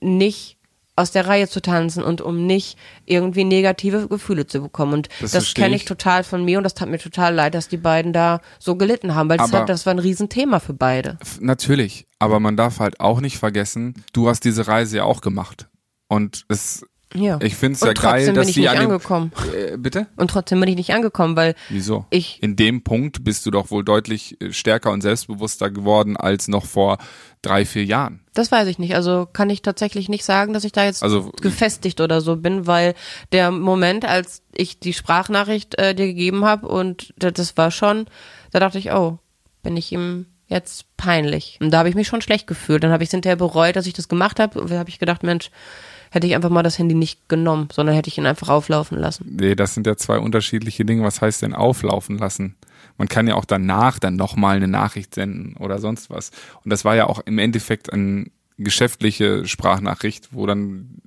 nicht 0.00 0.58
aus 0.94 1.10
der 1.10 1.26
Reihe 1.26 1.48
zu 1.48 1.62
tanzen 1.62 2.02
und 2.02 2.20
um 2.20 2.46
nicht 2.46 2.76
irgendwie 3.06 3.44
negative 3.44 4.08
Gefühle 4.08 4.46
zu 4.46 4.60
bekommen. 4.60 4.92
Und 4.92 5.08
Das 5.20 5.30
das, 5.30 5.54
kenne 5.54 5.74
ich 5.74 5.86
total 5.86 6.22
von 6.22 6.44
mir 6.44 6.58
und 6.58 6.64
das 6.64 6.74
tat 6.74 6.88
mir 6.90 6.98
total 6.98 7.34
leid, 7.34 7.54
dass 7.54 7.68
die 7.68 7.78
beiden 7.78 8.12
da 8.12 8.40
so 8.58 8.76
gelitten 8.76 9.14
haben, 9.14 9.30
weil 9.30 9.38
das, 9.38 9.52
hat, 9.52 9.68
das 9.70 9.86
war 9.86 9.94
ein 9.94 9.98
Riesenthema 9.98 10.60
für 10.60 10.74
beide. 10.74 11.18
Natürlich, 11.40 12.06
aber 12.18 12.40
man 12.40 12.56
darf 12.58 12.78
halt 12.78 13.00
auch 13.00 13.20
nicht 13.20 13.38
vergessen, 13.38 13.94
du 14.12 14.28
hast 14.28 14.44
diese 14.44 14.68
Reise 14.68 14.98
ja 14.98 15.04
auch 15.04 15.22
gemacht. 15.22 15.68
Und 16.08 16.44
es, 16.48 16.84
Ja. 17.14 17.38
ich 17.42 17.56
finde 17.56 17.74
es 17.74 17.80
ja 17.80 17.88
trotzdem 17.92 18.10
geil, 18.10 18.26
bin 18.26 18.34
dass 18.36 18.48
ich 18.48 18.54
die 18.54 18.60
nicht 18.60 18.70
angekommen. 18.70 19.32
äh, 19.54 19.76
bitte? 19.76 20.06
Und 20.16 20.30
trotzdem 20.30 20.60
bin 20.60 20.68
ich 20.68 20.76
nicht 20.76 20.94
angekommen, 20.94 21.36
weil 21.36 21.54
Wieso? 21.68 22.06
ich, 22.10 22.42
In 22.42 22.56
dem 22.56 22.82
Punkt 22.84 23.22
bist 23.24 23.44
du 23.46 23.50
doch 23.50 23.70
wohl 23.70 23.84
deutlich 23.84 24.40
äh, 24.40 24.52
stärker 24.52 24.90
und 24.92 25.00
selbstbewusster 25.02 25.70
geworden 25.70 26.16
als 26.16 26.48
noch 26.48 26.64
vor 26.66 26.98
drei, 27.42 27.64
vier 27.64 27.84
Jahren. 27.84 28.20
das 28.34 28.52
weiß 28.52 28.68
ich 28.68 28.78
nicht. 28.78 28.94
Also 28.94 29.26
kann 29.32 29.50
ich 29.50 29.62
tatsächlich 29.62 30.08
nicht 30.08 30.24
sagen, 30.24 30.52
dass 30.52 30.64
ich 30.64 30.72
da 30.72 30.84
jetzt 30.84 31.02
Also- 31.02 31.32
gefestigt 31.40 32.00
oder 32.00 32.20
so 32.20 32.36
bin, 32.36 32.66
weil 32.66 32.94
der 33.32 33.50
Moment, 33.50 34.04
als 34.04 34.42
ich 34.54 34.78
die 34.78 34.92
Sprachnachricht 34.92 35.78
äh, 35.78 35.94
dir 35.94 36.06
gegeben 36.06 36.44
habe 36.44 36.68
und 36.68 37.12
das, 37.18 37.32
das 37.34 37.56
war 37.56 37.70
schon, 37.70 38.06
da 38.52 38.60
dachte 38.60 38.78
ich, 38.78 38.92
oh, 38.92 39.18
bin 39.62 39.76
ich 39.76 39.90
ihm 39.92 40.26
jetzt 40.48 40.84
peinlich. 40.96 41.58
Und 41.60 41.70
da 41.72 41.78
habe 41.78 41.88
ich 41.88 41.94
mich 41.94 42.06
schon 42.08 42.20
schlecht 42.20 42.46
gefühlt. 42.46 42.84
Dann 42.84 42.90
habe 42.92 43.02
ich 43.02 43.08
es 43.08 43.12
hinterher 43.12 43.36
bereut, 43.36 43.74
dass 43.74 43.86
ich 43.86 43.94
das 43.94 44.08
gemacht 44.08 44.38
habe. 44.38 44.64
Da 44.66 44.78
habe 44.78 44.90
ich 44.90 44.98
gedacht, 44.98 45.22
Mensch, 45.22 45.50
hätte 46.12 46.26
ich 46.26 46.34
einfach 46.34 46.50
mal 46.50 46.62
das 46.62 46.78
Handy 46.78 46.94
nicht 46.94 47.28
genommen, 47.28 47.68
sondern 47.72 47.94
hätte 47.94 48.08
ich 48.08 48.18
ihn 48.18 48.26
einfach 48.26 48.48
auflaufen 48.48 48.98
lassen. 48.98 49.36
Nee, 49.40 49.54
das 49.54 49.74
sind 49.74 49.86
ja 49.86 49.96
zwei 49.96 50.18
unterschiedliche 50.18 50.84
Dinge. 50.84 51.02
Was 51.02 51.20
heißt 51.20 51.42
denn 51.42 51.54
auflaufen 51.54 52.18
lassen? 52.18 52.56
Man 52.98 53.08
kann 53.08 53.26
ja 53.26 53.34
auch 53.34 53.46
danach 53.46 53.98
dann 53.98 54.16
nochmal 54.16 54.56
eine 54.56 54.68
Nachricht 54.68 55.14
senden 55.14 55.56
oder 55.56 55.78
sonst 55.78 56.10
was. 56.10 56.30
Und 56.62 56.70
das 56.70 56.84
war 56.84 56.94
ja 56.94 57.06
auch 57.06 57.20
im 57.24 57.38
Endeffekt 57.38 57.92
eine 57.92 58.26
geschäftliche 58.58 59.46
Sprachnachricht, 59.46 60.28
wo 60.32 60.46
dann 60.46 61.00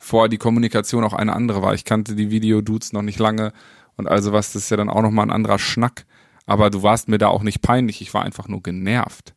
vorher 0.00 0.28
die 0.28 0.38
Kommunikation 0.38 1.04
auch 1.04 1.12
eine 1.12 1.32
andere 1.32 1.62
war. 1.62 1.74
Ich 1.74 1.84
kannte 1.84 2.16
die 2.16 2.30
Videodudes 2.30 2.92
noch 2.92 3.02
nicht 3.02 3.20
lange 3.20 3.52
und 3.96 4.08
also 4.08 4.32
was, 4.32 4.52
das 4.52 4.64
ist 4.64 4.70
ja 4.70 4.76
dann 4.76 4.90
auch 4.90 5.02
nochmal 5.02 5.26
ein 5.26 5.32
anderer 5.32 5.58
Schnack. 5.58 6.04
Aber 6.46 6.70
du 6.70 6.82
warst 6.82 7.08
mir 7.08 7.18
da 7.18 7.28
auch 7.28 7.42
nicht 7.42 7.62
peinlich, 7.62 8.00
ich 8.00 8.12
war 8.12 8.24
einfach 8.24 8.48
nur 8.48 8.62
genervt. 8.62 9.34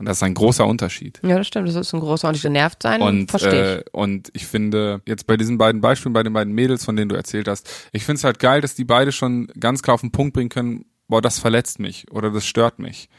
Und 0.00 0.06
das 0.06 0.16
ist 0.16 0.22
ein 0.22 0.32
großer 0.32 0.66
Unterschied. 0.66 1.20
Ja, 1.22 1.36
das 1.36 1.46
stimmt. 1.46 1.68
Das 1.68 1.76
ist 1.76 1.92
ein 1.92 2.00
großer 2.00 2.26
Unterschied. 2.28 2.44
Genervt 2.48 2.82
sein, 2.82 3.02
Und, 3.02 3.30
verstehe 3.30 3.80
ich. 3.80 3.86
äh, 3.86 3.90
und 3.92 4.30
ich 4.32 4.46
finde, 4.46 5.02
jetzt 5.06 5.26
bei 5.26 5.36
diesen 5.36 5.58
beiden 5.58 5.82
Beispielen, 5.82 6.14
bei 6.14 6.22
den 6.22 6.32
beiden 6.32 6.54
Mädels, 6.54 6.86
von 6.86 6.96
denen 6.96 7.10
du 7.10 7.16
erzählt 7.16 7.48
hast, 7.48 7.68
ich 7.92 8.04
finde 8.06 8.16
es 8.16 8.24
halt 8.24 8.38
geil, 8.38 8.62
dass 8.62 8.74
die 8.74 8.84
beide 8.86 9.12
schon 9.12 9.48
ganz 9.60 9.82
klar 9.82 9.96
auf 9.96 10.00
den 10.00 10.10
Punkt 10.10 10.32
bringen 10.32 10.48
können, 10.48 10.86
boah, 11.06 11.20
das 11.20 11.38
verletzt 11.38 11.80
mich 11.80 12.10
oder 12.10 12.30
das 12.30 12.46
stört 12.46 12.78
mich. 12.78 13.10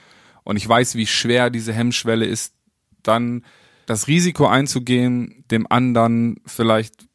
Und 0.43 0.57
ich 0.57 0.67
weiß, 0.67 0.95
wie 0.95 1.05
schwer 1.05 1.51
diese 1.51 1.71
Hemmschwelle 1.71 2.25
ist, 2.25 2.55
dann 3.03 3.45
das 3.85 4.07
Risiko 4.07 4.47
einzugehen, 4.47 5.43
dem 5.51 5.67
anderen 5.69 6.37
vielleicht 6.47 7.05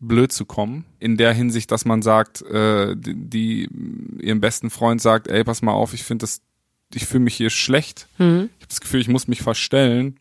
blöd 0.00 0.32
zu 0.32 0.44
kommen. 0.44 0.84
In 0.98 1.16
der 1.16 1.32
Hinsicht, 1.32 1.70
dass 1.70 1.86
man 1.86 2.02
sagt, 2.02 2.42
äh, 2.42 2.94
die, 2.94 3.14
die 3.14 3.68
ihrem 4.20 4.42
besten 4.42 4.68
Freund 4.68 5.00
sagt, 5.00 5.28
ey, 5.28 5.44
pass 5.44 5.62
mal 5.62 5.72
auf, 5.72 5.94
ich 5.94 6.04
finde 6.04 6.24
das, 6.24 6.42
ich 6.94 7.06
fühle 7.06 7.24
mich 7.24 7.34
hier 7.34 7.50
schlecht. 7.50 8.08
Mhm. 8.18 8.50
Ich 8.58 8.62
habe 8.64 8.68
das 8.68 8.80
Gefühl, 8.80 9.00
ich 9.00 9.08
muss 9.08 9.28
mich 9.28 9.42
verstellen. 9.42 10.18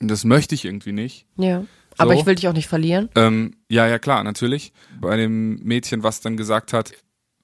Und 0.00 0.08
das 0.08 0.24
möchte 0.24 0.54
ich 0.54 0.64
irgendwie 0.64 0.92
nicht. 0.92 1.26
Ja. 1.36 1.64
Aber 1.98 2.12
So. 2.12 2.20
ich 2.20 2.26
will 2.26 2.34
dich 2.34 2.48
auch 2.48 2.52
nicht 2.52 2.68
verlieren. 2.68 3.08
Ähm, 3.14 3.56
ja, 3.70 3.86
ja, 3.86 3.98
klar, 3.98 4.22
natürlich. 4.24 4.72
Bei 5.00 5.16
dem 5.16 5.56
Mädchen, 5.62 6.02
was 6.02 6.20
dann 6.20 6.36
gesagt 6.36 6.72
hat, 6.74 6.92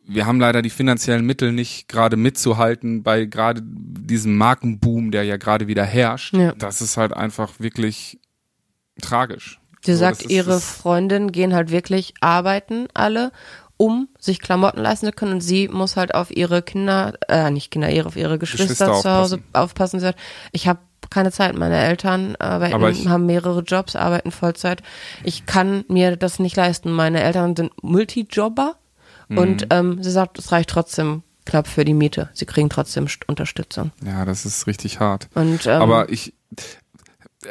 wir 0.05 0.27
haben 0.27 0.41
leider 0.41 0.61
die 0.63 0.71
finanziellen 0.71 1.25
Mittel 1.25 1.53
nicht 1.53 1.89
gerade 1.89 2.17
mitzuhalten 2.17 3.03
bei 3.03 3.25
gerade 3.25 3.63
diesem 3.65 4.37
Markenboom, 4.37 5.11
der 5.13 5.23
ja 5.25 5.37
gerade 5.37 5.69
wieder 5.69 5.85
herrscht. 5.85 6.35
Ja. 6.35 6.53
Das 6.53 6.83
ist 6.83 6.97
halt 6.97 7.13
einfach 7.15 7.61
wirklich 7.61 8.19
tragisch. 9.01 9.61
Sie 9.85 9.93
So, 9.95 9.99
sagt, 10.01 10.29
ihre 10.31 10.61
Freundinnen 10.61 11.33
gehen 11.33 11.55
halt 11.55 11.71
wirklich 11.71 12.15
arbeiten 12.21 12.89
alle, 12.95 13.33
um 13.83 14.09
sich 14.21 14.39
Klamotten 14.41 14.81
leisten 14.81 15.07
zu 15.07 15.13
können. 15.13 15.33
Und 15.33 15.41
sie 15.41 15.67
muss 15.69 15.97
halt 15.97 16.15
auf 16.15 16.31
ihre 16.31 16.63
Kinder, 16.63 17.15
äh, 17.29 17.51
nicht 17.51 17.71
Kinder, 17.73 17.91
ihre, 17.91 18.07
auf 18.07 18.17
ihre 18.17 18.39
Geschwister, 18.39 18.87
Geschwister 18.87 19.01
zu 19.01 19.11
Hause 19.11 19.39
aufpassen. 19.53 19.99
Sagt, 19.99 20.19
ich 20.53 20.69
habe 20.69 20.79
keine 21.11 21.33
Zeit. 21.33 21.57
Meine 21.57 21.77
Eltern 21.79 22.37
arbeiten, 22.37 22.75
Aber 22.75 22.91
ich- 22.91 23.09
haben 23.09 23.27
mehrere 23.27 23.61
Jobs, 23.63 23.97
arbeiten 23.97 24.31
Vollzeit. 24.31 24.83
Ich 25.25 25.47
kann 25.47 25.85
mir 25.89 26.17
das 26.17 26.39
nicht 26.39 26.57
leisten. 26.57 26.93
Meine 26.93 27.23
Eltern 27.23 27.57
sind 27.57 27.73
Multijobber 27.83 28.77
Und 29.29 29.67
ähm, 29.71 30.03
sie 30.03 30.11
sagt, 30.11 30.39
es 30.39 30.53
reicht 30.53 30.71
trotzdem 30.71 31.23
knapp 31.45 31.67
für 31.67 31.85
die 31.85 31.95
Miete. 31.95 32.29
Sie 32.35 32.47
kriegen 32.47 32.69
trotzdem 32.71 33.07
St- 33.07 33.25
Unterstützung. 33.27 33.91
Ja, 34.05 34.25
das 34.25 34.45
ist 34.47 34.67
richtig 34.69 35.01
hart. 35.01 35.29
Und 35.35 35.67
ähm, 35.67 35.83
Aber 35.83 36.09
ich, 36.11 36.35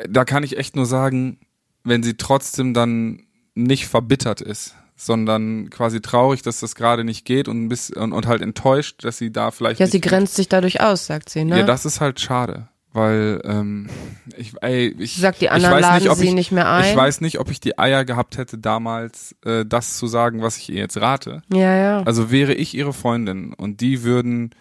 da 0.08 0.24
kann 0.26 0.44
ich 0.44 0.58
echt 0.58 0.76
nur 0.76 0.86
sagen, 0.86 1.40
wenn 1.84 2.04
sie 2.04 2.16
trotzdem 2.16 2.74
dann 2.74 3.24
nicht 3.56 3.88
verbittert 3.88 4.40
ist, 4.42 4.76
sondern 5.02 5.72
quasi 5.72 6.00
traurig, 6.00 6.44
dass 6.44 6.60
das 6.60 6.76
gerade 6.76 7.04
nicht 7.04 7.26
geht 7.26 7.48
und, 7.48 7.70
bisschen, 7.70 7.98
und, 7.98 8.14
und 8.14 8.28
halt 8.28 8.42
enttäuscht, 8.42 9.04
dass 9.04 9.18
sie 9.18 9.32
da 9.32 9.50
vielleicht 9.50 9.80
ja, 9.80 9.88
sie 9.88 10.00
grenzt 10.00 10.36
sich 10.36 10.48
dadurch 10.48 10.82
aus, 10.82 11.08
sagt 11.08 11.30
sie, 11.30 11.44
ne? 11.44 11.60
Ja, 11.60 11.66
das 11.66 11.86
ist 11.86 12.02
halt 12.02 12.20
schade, 12.20 12.68
weil 12.94 13.42
ähm, 13.44 13.90
ich, 14.38 14.54
ey, 14.62 14.96
ich, 15.00 15.18
sagt, 15.18 15.42
die 15.42 15.46
ich 15.46 15.52
anderen 15.52 15.76
weiß 15.76 15.82
laden 15.82 16.04
nicht, 16.04 16.12
ob 16.12 16.18
sie 16.18 16.28
ich, 16.28 16.34
nicht 16.34 16.52
mehr 16.52 16.70
ein. 16.70 16.86
Ich 16.92 16.96
weiß 16.96 17.22
nicht, 17.22 17.40
ob 17.40 17.50
ich 17.50 17.60
die 17.60 17.80
Eier 17.80 18.06
gehabt 18.06 18.38
hätte, 18.38 18.60
damals 18.60 19.36
äh, 19.44 19.66
das 19.66 19.98
zu 19.98 20.06
sagen, 20.06 20.44
was 20.44 20.58
ich 20.58 20.70
ihr 20.70 20.80
jetzt 20.80 21.02
rate. 21.02 21.42
ja, 21.52 21.76
ja. 21.76 22.04
Also 22.04 22.30
wäre 22.30 22.54
ich 22.54 22.76
ihre 22.76 22.94
Freundin 22.94 23.54
und 23.54 23.82
die 23.82 24.04
würden 24.04 24.52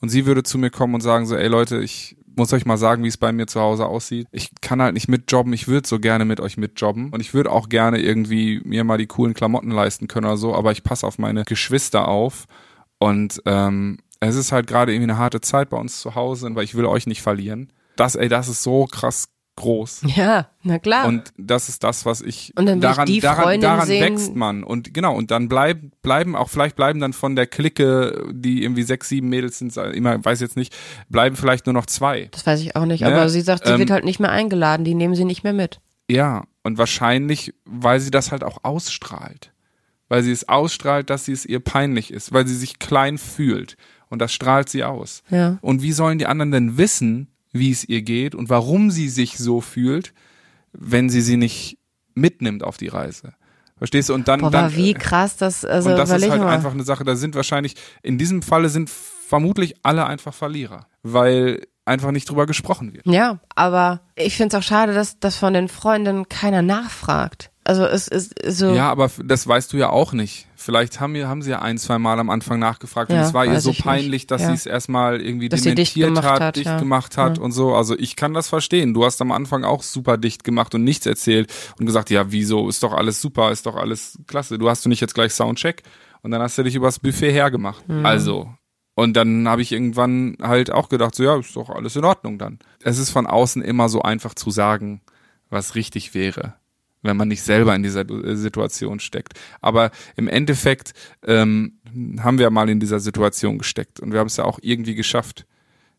und 0.00 0.08
sie 0.08 0.24
würde 0.24 0.42
zu 0.44 0.56
mir 0.56 0.70
kommen 0.70 0.94
und 0.94 1.02
sagen 1.02 1.26
so, 1.26 1.36
ey 1.36 1.48
Leute, 1.48 1.80
ich 1.80 2.16
muss 2.36 2.52
euch 2.52 2.66
mal 2.66 2.76
sagen, 2.76 3.04
wie 3.04 3.08
es 3.08 3.16
bei 3.16 3.32
mir 3.32 3.46
zu 3.46 3.60
Hause 3.60 3.86
aussieht. 3.86 4.26
Ich 4.32 4.50
kann 4.60 4.82
halt 4.82 4.94
nicht 4.94 5.08
mitjobben, 5.08 5.52
ich 5.52 5.68
würde 5.68 5.86
so 5.86 5.98
gerne 5.98 6.24
mit 6.24 6.40
euch 6.40 6.56
mitjobben 6.56 7.10
und 7.10 7.20
ich 7.20 7.34
würde 7.34 7.50
auch 7.50 7.68
gerne 7.68 8.00
irgendwie 8.00 8.60
mir 8.64 8.84
mal 8.84 8.98
die 8.98 9.06
coolen 9.06 9.34
Klamotten 9.34 9.70
leisten 9.70 10.08
können 10.08 10.26
oder 10.26 10.36
so, 10.36 10.54
aber 10.54 10.72
ich 10.72 10.84
passe 10.84 11.06
auf 11.06 11.18
meine 11.18 11.44
Geschwister 11.44 12.08
auf 12.08 12.46
und 12.98 13.42
ähm, 13.46 13.98
es 14.20 14.36
ist 14.36 14.52
halt 14.52 14.66
gerade 14.66 14.92
irgendwie 14.92 15.10
eine 15.10 15.18
harte 15.18 15.40
Zeit 15.40 15.70
bei 15.70 15.76
uns 15.76 16.00
zu 16.00 16.14
Hause, 16.14 16.48
weil 16.54 16.64
ich 16.64 16.74
will 16.74 16.86
euch 16.86 17.06
nicht 17.06 17.22
verlieren. 17.22 17.72
Das, 17.96 18.16
ey, 18.16 18.28
das 18.28 18.48
ist 18.48 18.62
so 18.62 18.86
krass 18.86 19.28
groß. 19.56 20.02
ja, 20.16 20.48
na 20.62 20.78
klar. 20.78 21.06
Und 21.06 21.32
das 21.36 21.68
ist 21.68 21.84
das, 21.84 22.04
was 22.04 22.20
ich 22.20 22.52
Und 22.56 22.66
dann 22.66 22.82
will 22.82 22.88
ich 22.90 22.96
daran, 22.96 23.20
daran, 23.20 23.42
Freundin 23.44 23.60
daran 23.62 23.86
sehen- 23.86 24.02
wächst 24.02 24.34
man. 24.34 24.64
Und 24.64 24.92
genau, 24.94 25.14
und 25.16 25.30
dann 25.30 25.48
bleib, 25.48 25.78
bleiben 26.02 26.34
auch, 26.36 26.48
vielleicht 26.50 26.76
bleiben 26.76 27.00
dann 27.00 27.12
von 27.12 27.36
der 27.36 27.46
Clique, 27.46 28.26
die 28.32 28.62
irgendwie 28.62 28.82
sechs, 28.82 29.08
sieben 29.08 29.28
Mädels 29.28 29.58
sind, 29.58 29.76
immer, 29.76 30.24
weiß 30.24 30.40
jetzt 30.40 30.56
nicht, 30.56 30.74
bleiben 31.08 31.36
vielleicht 31.36 31.66
nur 31.66 31.72
noch 31.72 31.86
zwei. 31.86 32.28
das 32.32 32.46
weiß 32.46 32.60
ich 32.60 32.74
auch 32.76 32.84
nicht. 32.86 33.02
Ne? 33.02 33.08
Aber 33.08 33.28
sie 33.28 33.40
sagt, 33.42 33.66
sie 33.66 33.72
Ähm, 33.72 33.78
wird 33.78 33.90
halt 33.90 34.04
nicht 34.04 34.20
mehr 34.20 34.30
eingeladen. 34.32 34.84
Die 34.84 34.94
nehmen 34.94 35.14
sie 35.14 35.24
nicht 35.24 35.44
mehr 35.44 35.52
mit. 35.52 35.80
Ja, 36.10 36.44
und 36.62 36.76
wahrscheinlich, 36.78 37.54
weil 37.64 38.00
sie 38.00 38.10
das 38.10 38.32
halt 38.32 38.42
auch 38.44 38.58
ausstrahlt. 38.64 39.52
Weil 40.08 40.22
sie 40.22 40.32
es 40.32 40.48
ausstrahlt, 40.48 41.08
dass 41.10 41.24
sie 41.24 41.32
es 41.32 41.46
ihr 41.46 41.60
peinlich 41.60 42.12
ist, 42.12 42.32
weil 42.32 42.46
sie 42.46 42.54
sich 42.56 42.78
klein 42.78 43.16
fühlt. 43.18 43.76
Und 44.10 44.18
das 44.20 44.32
strahlt 44.32 44.68
sie 44.68 44.84
aus. 44.84 45.22
Ja. 45.30 45.58
Und 45.62 45.82
wie 45.82 45.92
sollen 45.92 46.18
die 46.18 46.26
anderen 46.26 46.50
denn 46.52 46.76
wissen, 46.76 47.28
wie 47.54 47.70
es 47.70 47.88
ihr 47.88 48.02
geht 48.02 48.34
und 48.34 48.50
warum 48.50 48.90
sie 48.90 49.08
sich 49.08 49.38
so 49.38 49.62
fühlt, 49.62 50.12
wenn 50.72 51.08
sie 51.08 51.22
sie 51.22 51.38
nicht 51.38 51.78
mitnimmt 52.14 52.62
auf 52.62 52.76
die 52.76 52.88
Reise? 52.88 53.32
Verstehst 53.78 54.08
du? 54.08 54.14
Und 54.14 54.28
dann, 54.28 54.40
Boah, 54.40 54.50
dann 54.50 54.66
aber 54.66 54.76
wie 54.76 54.94
krass 54.94 55.36
das, 55.36 55.64
also 55.64 55.90
und 55.90 55.96
das 55.96 56.10
ist 56.10 56.28
halt 56.28 56.42
mal. 56.42 56.52
einfach 56.52 56.72
eine 56.72 56.84
Sache, 56.84 57.04
da 57.04 57.16
sind 57.16 57.34
wahrscheinlich, 57.34 57.74
in 58.02 58.18
diesem 58.18 58.42
Falle 58.42 58.68
sind 58.68 58.90
vermutlich 58.90 59.74
alle 59.82 60.06
einfach 60.06 60.34
Verlierer, 60.34 60.86
weil 61.02 61.66
einfach 61.84 62.10
nicht 62.10 62.28
drüber 62.28 62.46
gesprochen 62.46 62.92
wird. 62.92 63.06
Ja, 63.06 63.40
aber 63.54 64.00
ich 64.16 64.36
finde 64.36 64.56
es 64.56 64.62
auch 64.62 64.66
schade, 64.66 64.94
dass, 64.94 65.18
dass 65.18 65.36
von 65.36 65.54
den 65.54 65.68
Freundinnen 65.68 66.28
keiner 66.28 66.62
nachfragt. 66.62 67.50
Also 67.66 67.84
es 67.86 68.08
ist 68.08 68.34
so. 68.46 68.72
Ja, 68.74 68.90
aber 68.90 69.10
das 69.24 69.46
weißt 69.46 69.72
du 69.72 69.78
ja 69.78 69.88
auch 69.88 70.12
nicht. 70.12 70.46
Vielleicht 70.54 71.00
haben, 71.00 71.14
wir, 71.14 71.28
haben 71.28 71.40
sie 71.40 71.50
ja 71.50 71.60
ein, 71.60 71.78
zwei 71.78 71.98
Mal 71.98 72.18
am 72.18 72.28
Anfang 72.28 72.58
nachgefragt 72.58 73.10
und 73.10 73.16
Ja, 73.16 73.22
es 73.22 73.32
war 73.32 73.46
ihr 73.46 73.58
so 73.60 73.70
nicht. 73.70 73.82
peinlich, 73.82 74.26
dass 74.26 74.42
Ja. 74.42 74.48
sie 74.48 74.54
es 74.54 74.66
erstmal 74.66 75.20
irgendwie 75.20 75.48
Dass 75.48 75.62
dicht 75.62 75.96
dementiert 75.96 76.08
gemacht 76.08 76.24
hat, 76.26 76.40
hat, 76.40 76.56
dicht 76.56 76.66
ja. 76.66 76.78
gemacht 76.78 77.16
hat 77.16 77.38
und 77.38 77.52
so. 77.52 77.74
Also 77.74 77.98
ich 77.98 78.16
kann 78.16 78.34
das 78.34 78.48
verstehen. 78.48 78.92
Du 78.92 79.04
hast 79.06 79.20
am 79.22 79.32
Anfang 79.32 79.64
auch 79.64 79.82
super 79.82 80.18
dicht 80.18 80.44
gemacht 80.44 80.74
und 80.74 80.84
nichts 80.84 81.06
erzählt 81.06 81.50
und 81.78 81.86
gesagt, 81.86 82.10
ja, 82.10 82.30
wieso, 82.30 82.68
ist 82.68 82.82
doch 82.82 82.92
alles 82.92 83.20
super, 83.22 83.50
ist 83.50 83.64
doch 83.64 83.76
alles 83.76 84.18
klasse. 84.26 84.58
Du 84.58 84.68
hast 84.68 84.84
du 84.84 84.90
nicht 84.90 85.00
jetzt 85.00 85.14
gleich 85.14 85.32
Soundcheck 85.32 85.82
und 86.22 86.32
dann 86.32 86.42
hast 86.42 86.58
du 86.58 86.62
dich 86.64 86.74
übers 86.74 86.98
Buffet 86.98 87.32
hergemacht. 87.32 87.88
Mhm. 87.88 88.04
Also. 88.04 88.52
Und 88.94 89.16
dann 89.16 89.48
habe 89.48 89.62
ich 89.62 89.72
irgendwann 89.72 90.36
halt 90.40 90.70
auch 90.70 90.88
gedacht, 90.90 91.14
so 91.14 91.22
ja, 91.24 91.36
ist 91.38 91.56
doch 91.56 91.70
alles 91.70 91.96
in 91.96 92.04
Ordnung 92.04 92.38
dann. 92.38 92.58
Es 92.82 92.98
ist 92.98 93.10
von 93.10 93.26
außen 93.26 93.62
immer 93.62 93.88
so 93.88 94.02
einfach 94.02 94.34
zu 94.34 94.50
sagen, 94.50 95.00
was 95.50 95.74
richtig 95.74 96.14
wäre 96.14 96.54
wenn 97.04 97.16
man 97.16 97.28
nicht 97.28 97.42
selber 97.42 97.74
in 97.76 97.82
dieser 97.82 98.08
äh, 98.08 98.34
Situation 98.34 98.98
steckt. 98.98 99.34
Aber 99.60 99.90
im 100.16 100.26
Endeffekt 100.26 100.92
ähm, 101.24 101.78
haben 102.18 102.38
wir 102.38 102.50
mal 102.50 102.68
in 102.68 102.80
dieser 102.80 102.98
Situation 102.98 103.58
gesteckt 103.58 104.00
und 104.00 104.12
wir 104.12 104.18
haben 104.18 104.26
es 104.26 104.36
ja 104.36 104.44
auch 104.44 104.58
irgendwie 104.62 104.94
geschafft. 104.94 105.46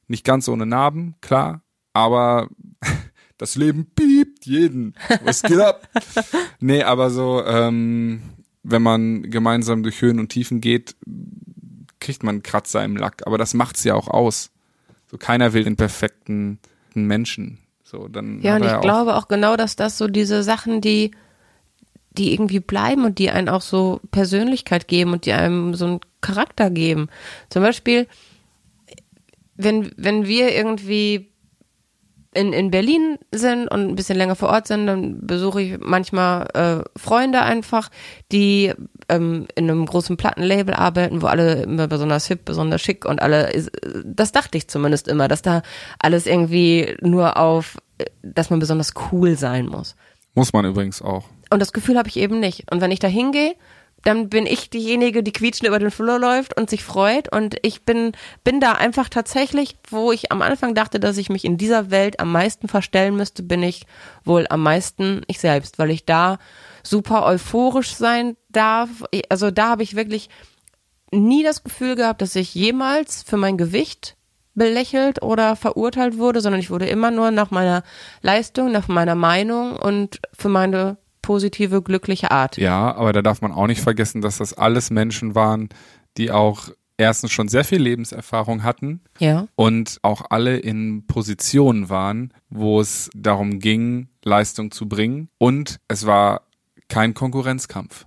Nicht 0.07 0.25
ganz 0.25 0.47
ohne 0.49 0.65
Narben, 0.65 1.15
klar, 1.21 1.61
aber 1.93 2.49
das 3.37 3.55
Leben 3.55 3.85
piept 3.95 4.45
jeden. 4.45 4.95
Was 5.23 5.41
geht 5.41 5.59
ab? 5.59 5.87
nee, 6.59 6.83
aber 6.83 7.09
so, 7.09 7.43
ähm, 7.45 8.21
wenn 8.63 8.81
man 8.81 9.29
gemeinsam 9.29 9.83
durch 9.83 10.01
Höhen 10.01 10.19
und 10.19 10.29
Tiefen 10.29 10.59
geht, 10.59 10.95
kriegt 11.99 12.23
man 12.23 12.35
einen 12.35 12.43
Kratzer 12.43 12.83
im 12.83 12.97
Lack. 12.97 13.25
Aber 13.25 13.37
das 13.37 13.53
macht's 13.53 13.83
ja 13.83 13.93
auch 13.93 14.07
aus. 14.07 14.51
So 15.09 15.17
keiner 15.17 15.53
will 15.53 15.63
den 15.63 15.75
perfekten 15.75 16.59
Menschen. 16.93 17.59
So, 17.95 18.07
dann 18.09 18.41
Ja, 18.41 18.55
und 18.57 18.63
ich 18.63 18.71
auch- 18.71 18.81
glaube 18.81 19.15
auch 19.15 19.27
genau, 19.27 19.55
dass 19.55 19.75
das 19.75 19.97
so 19.97 20.07
diese 20.07 20.43
Sachen, 20.43 20.81
die, 20.81 21.11
die 22.11 22.33
irgendwie 22.33 22.59
bleiben 22.59 23.05
und 23.05 23.19
die 23.19 23.29
einen 23.29 23.49
auch 23.49 23.61
so 23.61 24.01
Persönlichkeit 24.11 24.87
geben 24.87 25.13
und 25.13 25.25
die 25.25 25.33
einem 25.33 25.73
so 25.75 25.85
einen 25.85 25.99
Charakter 26.21 26.69
geben. 26.69 27.07
Zum 27.49 27.61
Beispiel, 27.61 28.07
wenn, 29.55 29.91
wenn 29.97 30.25
wir 30.25 30.53
irgendwie 30.55 31.29
in, 32.33 32.51
in 32.51 32.69
Berlin 32.69 33.17
sind 33.31 33.69
und 33.69 33.87
ein 33.87 33.95
bisschen 33.95 34.17
länger 34.17 34.35
vor 34.35 34.49
Ort 34.49 34.67
sind, 34.67 34.87
dann 34.87 35.25
besuche 35.25 35.61
ich 35.61 35.77
manchmal 35.79 36.47
äh, 36.53 36.99
Freunde 36.99 37.41
einfach, 37.41 37.89
die 38.33 38.73
ähm, 39.07 39.47
in 39.55 39.69
einem 39.71 39.85
großen 39.85 40.17
Plattenlabel 40.17 40.73
arbeiten, 40.73 41.21
wo 41.21 41.27
alle 41.27 41.63
immer 41.63 41.87
besonders 41.87 42.27
hip, 42.27 42.43
besonders 42.43 42.81
schick 42.81 43.05
und 43.05 43.21
alle, 43.21 43.49
das 44.03 44.33
dachte 44.33 44.57
ich 44.57 44.67
zumindest 44.67 45.07
immer, 45.07 45.29
dass 45.29 45.43
da 45.43 45.61
alles 45.97 46.25
irgendwie 46.27 46.97
nur 46.99 47.37
auf, 47.37 47.77
dass 48.21 48.49
man 48.49 48.59
besonders 48.59 48.93
cool 49.11 49.37
sein 49.37 49.67
muss. 49.67 49.95
Muss 50.33 50.53
man 50.53 50.65
übrigens 50.65 51.01
auch. 51.01 51.25
Und 51.49 51.59
das 51.61 51.73
Gefühl 51.73 51.97
habe 51.97 52.09
ich 52.09 52.17
eben 52.17 52.39
nicht. 52.39 52.71
Und 52.71 52.81
wenn 52.81 52.91
ich 52.91 52.99
da 52.99 53.07
hingehe, 53.07 53.55
dann 54.05 54.29
bin 54.29 54.45
ich 54.45 54.69
diejenige, 54.69 55.23
die 55.23 55.31
quietschend 55.31 55.67
über 55.67 55.79
den 55.79 55.89
Flur 55.89 56.19
läuft 56.19 56.55
und 56.55 56.69
sich 56.69 56.83
freut. 56.83 57.31
Und 57.31 57.55
ich 57.63 57.85
bin, 57.85 58.11
bin 58.43 58.59
da 58.59 58.73
einfach 58.73 59.09
tatsächlich, 59.09 59.77
wo 59.89 60.11
ich 60.11 60.31
am 60.31 60.43
Anfang 60.43 60.75
dachte, 60.75 60.99
dass 60.99 61.17
ich 61.17 61.29
mich 61.29 61.43
in 61.43 61.57
dieser 61.57 61.89
Welt 61.89 62.19
am 62.19 62.31
meisten 62.31 62.67
verstellen 62.67 63.15
müsste, 63.15 63.41
bin 63.41 63.63
ich 63.63 63.87
wohl 64.23 64.45
am 64.49 64.61
meisten 64.61 65.21
ich 65.27 65.39
selbst, 65.39 65.79
weil 65.79 65.89
ich 65.89 66.05
da 66.05 66.37
super 66.83 67.25
euphorisch 67.25 67.95
sein 67.95 68.37
darf. 68.49 68.89
Also 69.29 69.49
da 69.49 69.69
habe 69.69 69.83
ich 69.83 69.95
wirklich 69.95 70.29
nie 71.11 71.43
das 71.43 71.63
Gefühl 71.63 71.95
gehabt, 71.95 72.21
dass 72.21 72.35
ich 72.35 72.53
jemals 72.53 73.23
für 73.23 73.37
mein 73.37 73.57
Gewicht 73.57 74.14
belächelt 74.55 75.21
oder 75.21 75.55
verurteilt 75.55 76.17
wurde, 76.17 76.41
sondern 76.41 76.59
ich 76.59 76.69
wurde 76.71 76.85
immer 76.87 77.11
nur 77.11 77.31
nach 77.31 77.51
meiner 77.51 77.83
Leistung, 78.21 78.71
nach 78.71 78.87
meiner 78.87 79.15
Meinung 79.15 79.75
und 79.75 80.19
für 80.33 80.49
meine 80.49 80.97
positive, 81.21 81.81
glückliche 81.81 82.31
Art. 82.31 82.57
Ja, 82.57 82.95
aber 82.95 83.11
da 83.13 83.21
darf 83.21 83.41
man 83.41 83.51
auch 83.51 83.67
nicht 83.67 83.81
vergessen, 83.81 84.21
dass 84.21 84.37
das 84.37 84.53
alles 84.53 84.89
Menschen 84.91 85.35
waren, 85.35 85.69
die 86.17 86.31
auch 86.31 86.69
erstens 86.97 87.31
schon 87.31 87.47
sehr 87.49 87.63
viel 87.65 87.81
Lebenserfahrung 87.81 88.63
hatten 88.63 89.01
Ja. 89.19 89.47
und 89.55 89.97
auch 90.01 90.23
alle 90.29 90.57
in 90.57 91.05
Positionen 91.07 91.89
waren, 91.89 92.31
wo 92.49 92.79
es 92.79 93.09
darum 93.13 93.59
ging, 93.59 94.07
Leistung 94.23 94.71
zu 94.71 94.87
bringen. 94.87 95.29
Und 95.37 95.79
es 95.87 96.05
war 96.05 96.43
kein 96.87 97.13
Konkurrenzkampf. 97.13 98.05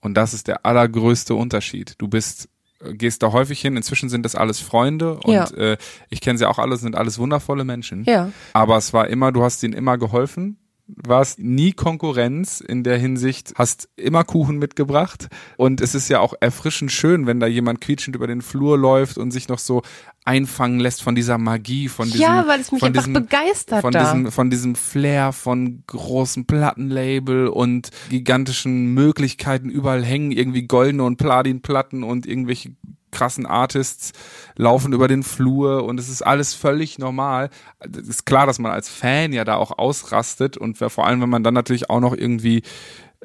Und 0.00 0.14
das 0.14 0.34
ist 0.34 0.48
der 0.48 0.66
allergrößte 0.66 1.34
Unterschied. 1.34 1.94
Du 1.98 2.08
bist 2.08 2.48
gehst 2.92 3.22
da 3.22 3.32
häufig 3.32 3.60
hin. 3.60 3.76
Inzwischen 3.76 4.08
sind 4.08 4.24
das 4.24 4.34
alles 4.34 4.60
Freunde 4.60 5.14
und 5.14 5.32
Ja. 5.32 5.44
äh, 5.56 5.76
ich 6.10 6.20
kenne 6.20 6.38
sie 6.38 6.46
auch 6.46 6.58
alle, 6.58 6.76
sind 6.76 6.96
alles 6.96 7.18
wundervolle 7.18 7.64
Menschen. 7.64 8.04
Ja. 8.04 8.30
Aber 8.52 8.76
es 8.76 8.92
war 8.92 9.08
immer, 9.08 9.32
du 9.32 9.42
hast 9.42 9.62
ihnen 9.62 9.74
immer 9.74 9.98
geholfen, 9.98 10.56
warst 10.86 11.38
nie 11.38 11.72
Konkurrenz 11.72 12.60
in 12.60 12.84
der 12.84 12.98
Hinsicht, 12.98 13.54
hast 13.56 13.88
immer 13.96 14.22
Kuchen 14.24 14.58
mitgebracht 14.58 15.28
und 15.56 15.80
es 15.80 15.94
ist 15.94 16.08
ja 16.08 16.20
auch 16.20 16.34
erfrischend 16.40 16.92
schön, 16.92 17.26
wenn 17.26 17.40
da 17.40 17.46
jemand 17.46 17.80
quietschend 17.80 18.14
über 18.14 18.26
den 18.26 18.42
Flur 18.42 18.76
läuft 18.76 19.16
und 19.16 19.30
sich 19.30 19.48
noch 19.48 19.58
so 19.58 19.82
einfangen 20.26 20.80
lässt 20.80 21.02
von 21.02 21.14
dieser 21.14 21.38
Magie, 21.38 21.88
von 21.88 22.06
diesem, 22.06 22.20
Ja, 22.20 22.46
weil 22.46 22.60
es 22.60 22.70
mich 22.72 22.80
von 22.80 22.88
einfach 22.88 23.04
diesem, 23.04 23.14
begeistert 23.14 23.80
von 23.80 23.92
da. 23.92 24.04
diesem, 24.04 24.32
von 24.32 24.50
diesem 24.50 24.74
Flair 24.74 25.32
von 25.32 25.82
großen 25.86 26.46
Plattenlabel 26.46 27.48
und 27.48 27.90
gigantischen 28.10 28.92
Möglichkeiten 28.94 29.70
überall 29.70 30.04
hängen 30.04 30.32
irgendwie 30.32 30.66
goldene 30.66 31.04
und 31.04 31.16
Platinplatten 31.16 32.02
und 32.04 32.26
irgendwelche 32.26 32.72
krassen 33.14 33.46
Artists 33.46 34.12
laufen 34.56 34.92
über 34.92 35.08
den 35.08 35.22
Flur 35.22 35.84
und 35.84 35.98
es 35.98 36.08
ist 36.08 36.22
alles 36.22 36.52
völlig 36.52 36.98
normal. 36.98 37.48
Es 37.80 38.08
ist 38.08 38.26
klar, 38.26 38.46
dass 38.46 38.58
man 38.58 38.72
als 38.72 38.88
Fan 38.88 39.32
ja 39.32 39.44
da 39.44 39.56
auch 39.56 39.78
ausrastet 39.78 40.56
und 40.56 40.76
vor 40.76 41.06
allem, 41.06 41.22
wenn 41.22 41.30
man 41.30 41.44
dann 41.44 41.54
natürlich 41.54 41.88
auch 41.88 42.00
noch 42.00 42.14
irgendwie 42.14 42.62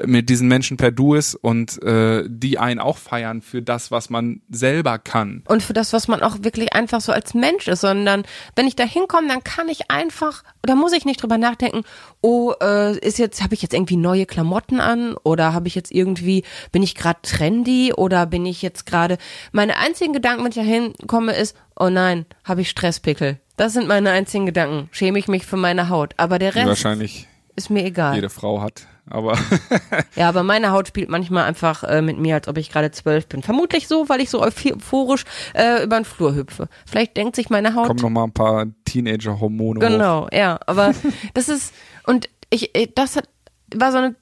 mit 0.05 0.29
diesen 0.29 0.47
Menschen 0.47 0.77
per 0.77 0.91
Du 0.91 1.13
ist 1.13 1.35
und 1.35 1.81
äh, 1.83 2.23
die 2.27 2.57
einen 2.57 2.79
auch 2.79 2.97
feiern 2.97 3.41
für 3.41 3.61
das, 3.61 3.91
was 3.91 4.09
man 4.09 4.41
selber 4.49 4.99
kann. 4.99 5.43
Und 5.47 5.63
für 5.63 5.73
das, 5.73 5.93
was 5.93 6.07
man 6.07 6.21
auch 6.21 6.37
wirklich 6.41 6.73
einfach 6.73 7.01
so 7.01 7.11
als 7.11 7.33
Mensch 7.33 7.67
ist, 7.67 7.81
sondern 7.81 8.23
wenn 8.55 8.67
ich 8.67 8.75
da 8.75 8.83
hinkomme, 8.83 9.27
dann 9.27 9.43
kann 9.43 9.67
ich 9.69 9.91
einfach, 9.91 10.43
oder 10.63 10.75
muss 10.75 10.93
ich 10.93 11.05
nicht 11.05 11.21
drüber 11.21 11.37
nachdenken, 11.37 11.83
oh, 12.21 12.53
äh, 12.61 12.97
ist 12.99 13.19
jetzt, 13.19 13.43
habe 13.43 13.53
ich 13.53 13.61
jetzt 13.61 13.73
irgendwie 13.73 13.97
neue 13.97 14.25
Klamotten 14.25 14.79
an 14.79 15.15
oder 15.23 15.53
habe 15.53 15.67
ich 15.67 15.75
jetzt 15.75 15.91
irgendwie, 15.91 16.43
bin 16.71 16.83
ich 16.83 16.95
gerade 16.95 17.19
trendy 17.21 17.93
oder 17.93 18.25
bin 18.25 18.45
ich 18.45 18.61
jetzt 18.61 18.85
gerade, 18.85 19.17
meine 19.51 19.77
einzigen 19.77 20.13
Gedanken, 20.13 20.43
wenn 20.43 20.51
ich 20.51 20.55
da 20.55 20.61
hinkomme, 20.61 21.33
ist, 21.33 21.55
oh 21.75 21.89
nein, 21.89 22.25
habe 22.43 22.61
ich 22.61 22.69
Stresspickel. 22.69 23.39
Das 23.57 23.73
sind 23.73 23.87
meine 23.87 24.11
einzigen 24.11 24.45
Gedanken. 24.45 24.87
Schäme 24.91 25.19
ich 25.19 25.27
mich 25.27 25.45
für 25.45 25.57
meine 25.57 25.89
Haut. 25.89 26.13
Aber 26.15 26.39
der 26.39 26.55
Rest 26.55 26.67
wahrscheinlich 26.67 27.27
ist 27.57 27.69
mir 27.69 27.83
egal. 27.83 28.15
jede 28.15 28.29
Frau 28.29 28.61
hat. 28.61 28.87
Aber 29.09 29.37
Ja, 30.15 30.29
aber 30.29 30.43
meine 30.43 30.71
Haut 30.71 30.87
spielt 30.87 31.09
manchmal 31.09 31.45
einfach 31.45 31.83
äh, 31.83 32.01
mit 32.01 32.17
mir, 32.19 32.35
als 32.35 32.47
ob 32.47 32.57
ich 32.57 32.71
gerade 32.71 32.91
zwölf 32.91 33.27
bin. 33.27 33.41
Vermutlich 33.43 33.87
so, 33.87 34.07
weil 34.09 34.21
ich 34.21 34.29
so 34.29 34.41
euphorisch 34.41 35.23
äh, 35.53 35.83
über 35.83 35.99
den 35.99 36.05
Flur 36.05 36.35
hüpfe. 36.35 36.67
Vielleicht 36.85 37.17
denkt 37.17 37.35
sich 37.35 37.49
meine 37.49 37.75
Haut. 37.75 37.87
kommen 37.87 37.99
noch 38.01 38.09
mal 38.09 38.23
ein 38.25 38.31
paar 38.33 38.65
Teenager-Hormone 38.85 39.79
hoch. 39.79 39.87
Genau, 39.89 40.27
ja. 40.31 40.59
Aber 40.67 40.93
das 41.33 41.49
ist, 41.49 41.73
und 42.05 42.29
ich, 42.49 42.75
ich- 42.75 42.93
das 42.95 43.15
hat, 43.15 43.27
war 43.75 43.91
so 43.91 43.97
eine, 43.97 44.15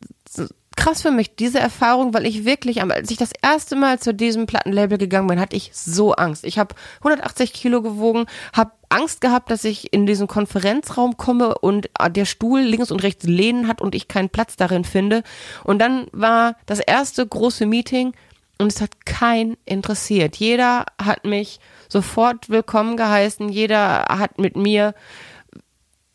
krass 0.77 1.01
für 1.01 1.11
mich, 1.11 1.35
diese 1.35 1.59
Erfahrung, 1.59 2.13
weil 2.13 2.25
ich 2.25 2.45
wirklich, 2.45 2.81
als 2.81 3.11
ich 3.11 3.17
das 3.17 3.31
erste 3.41 3.75
Mal 3.75 3.99
zu 3.99 4.13
diesem 4.13 4.45
Plattenlabel 4.45 4.97
gegangen 4.97 5.27
bin, 5.27 5.39
hatte 5.39 5.57
ich 5.57 5.71
so 5.73 6.13
Angst. 6.13 6.45
Ich 6.45 6.57
habe 6.57 6.75
180 6.99 7.51
Kilo 7.51 7.81
gewogen, 7.81 8.25
habe 8.53 8.71
Angst 8.87 9.19
gehabt, 9.19 9.51
dass 9.51 9.65
ich 9.65 9.91
in 9.91 10.05
diesen 10.05 10.27
Konferenzraum 10.27 11.17
komme 11.17 11.57
und 11.57 11.89
äh, 11.99 12.09
der 12.09 12.23
Stuhl 12.23 12.61
links 12.61 12.91
und 12.91 13.03
rechts 13.03 13.25
Lehnen 13.25 13.67
hat 13.67 13.81
und 13.81 13.95
ich 13.95 14.07
keinen 14.07 14.29
Platz 14.29 14.55
darin 14.55 14.85
finde. 14.85 15.23
Und 15.65 15.79
dann 15.79 16.07
war 16.13 16.55
das 16.65 16.79
erste 16.79 17.27
große 17.27 17.65
Meeting 17.65 18.13
und 18.59 18.71
es 18.71 18.79
hat 18.79 19.05
keinen 19.05 19.57
interessiert. 19.65 20.37
Jeder 20.37 20.85
hat 21.03 21.25
mich 21.25 21.59
sofort 21.89 22.49
willkommen 22.49 22.97
geheißen, 22.97 23.49
jeder 23.49 24.05
hat 24.09 24.39
mit 24.39 24.55
mir 24.55 24.93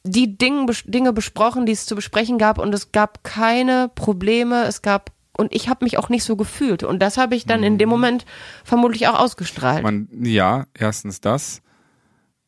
die 0.04 0.36
Dinge, 0.36 0.66
Dinge 0.84 1.12
besprochen, 1.12 1.66
die 1.66 1.72
es 1.72 1.86
zu 1.86 1.94
besprechen 1.94 2.38
gab 2.38 2.58
und 2.58 2.74
es 2.74 2.92
gab 2.92 3.22
keine 3.24 3.90
Probleme, 3.94 4.64
es 4.64 4.82
gab 4.82 5.12
und 5.36 5.54
ich 5.54 5.68
habe 5.68 5.84
mich 5.84 5.98
auch 5.98 6.08
nicht 6.08 6.24
so 6.24 6.36
gefühlt 6.36 6.82
und 6.82 6.98
das 7.00 7.16
habe 7.16 7.34
ich 7.34 7.46
dann 7.46 7.62
in 7.62 7.78
dem 7.78 7.88
Moment 7.88 8.26
vermutlich 8.64 9.06
auch 9.08 9.18
ausgestrahlt. 9.18 9.82
Man, 9.82 10.08
ja, 10.22 10.66
erstens 10.74 11.20
das. 11.20 11.62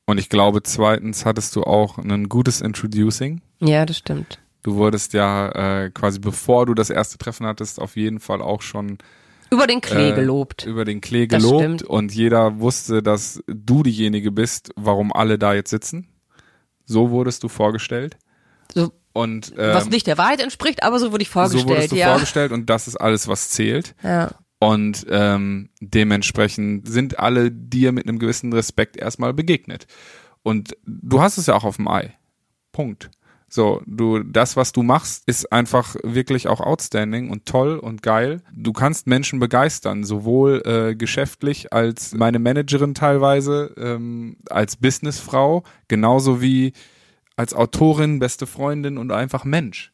Und 0.06 0.18
ich 0.18 0.28
glaube, 0.28 0.62
zweitens 0.62 1.24
hattest 1.24 1.56
du 1.56 1.62
auch 1.62 1.96
ein 1.98 2.28
gutes 2.28 2.60
Introducing. 2.60 3.40
ja, 3.60 3.86
das 3.86 3.98
stimmt. 3.98 4.38
Du 4.62 4.76
wurdest 4.76 5.12
ja 5.12 5.48
äh, 5.84 5.90
quasi, 5.90 6.18
bevor 6.18 6.64
du 6.64 6.72
das 6.72 6.88
erste 6.88 7.18
Treffen 7.18 7.46
hattest, 7.46 7.78
auf 7.80 7.96
jeden 7.96 8.18
Fall 8.18 8.40
auch 8.40 8.62
schon 8.62 8.96
Über 9.50 9.66
den 9.66 9.82
Klee 9.82 10.10
äh, 10.10 10.14
gelobt. 10.14 10.64
über 10.64 10.86
den 10.86 11.02
Klee 11.02 11.26
gelobt 11.26 11.82
und 11.82 12.14
jeder 12.14 12.60
wusste, 12.60 13.02
dass 13.02 13.42
du 13.46 13.82
diejenige 13.82 14.32
bist, 14.32 14.70
warum 14.74 15.12
alle 15.12 15.38
da 15.38 15.52
jetzt 15.52 15.68
sitzen. 15.68 16.08
So 16.84 17.10
wurdest 17.10 17.42
du 17.42 17.48
vorgestellt. 17.48 18.16
So, 18.74 18.92
Und 19.12 19.52
ähm, 19.56 19.74
was 19.74 19.88
nicht 19.88 20.06
der 20.06 20.18
Wahrheit 20.18 20.40
entspricht, 20.40 20.82
aber 20.82 20.98
so 20.98 21.12
wurde 21.12 21.22
ich 21.22 21.28
so 21.28 21.34
wurdest 21.34 21.54
vorgestellt, 21.54 21.92
du 21.92 21.96
ja. 21.96 22.08
vorgestellt 22.10 22.52
und 22.52 22.68
das 22.70 22.88
ist 22.88 22.96
alles, 22.96 23.28
was 23.28 23.50
zählt. 23.50 23.94
ja. 24.02 24.30
Und 24.60 25.04
ähm, 25.10 25.68
dementsprechend 25.80 26.88
sind 26.88 27.18
alle 27.18 27.50
dir 27.50 27.92
mit 27.92 28.08
einem 28.08 28.18
gewissen 28.18 28.50
Respekt 28.54 28.96
erstmal 28.96 29.34
begegnet. 29.34 29.86
Und 30.42 30.74
du 30.86 31.20
hast 31.20 31.36
es 31.36 31.46
ja 31.46 31.54
auch 31.54 31.64
auf 31.64 31.76
dem 31.76 31.86
Ei. 31.86 32.14
Punkt. 32.72 33.10
So, 33.54 33.82
du, 33.86 34.18
das, 34.24 34.56
was 34.56 34.72
du 34.72 34.82
machst, 34.82 35.22
ist 35.26 35.52
einfach 35.52 35.94
wirklich 36.02 36.48
auch 36.48 36.60
outstanding 36.60 37.30
und 37.30 37.46
toll 37.46 37.78
und 37.78 38.02
geil. 38.02 38.42
Du 38.52 38.72
kannst 38.72 39.06
Menschen 39.06 39.38
begeistern, 39.38 40.02
sowohl 40.02 40.60
äh, 40.66 40.96
geschäftlich 40.96 41.72
als 41.72 42.14
meine 42.14 42.40
Managerin 42.40 42.94
teilweise, 42.94 43.72
ähm, 43.76 44.38
als 44.50 44.74
Businessfrau, 44.74 45.62
genauso 45.86 46.42
wie 46.42 46.72
als 47.36 47.54
Autorin, 47.54 48.18
beste 48.18 48.48
Freundin 48.48 48.98
und 48.98 49.12
einfach 49.12 49.44
Mensch. 49.44 49.92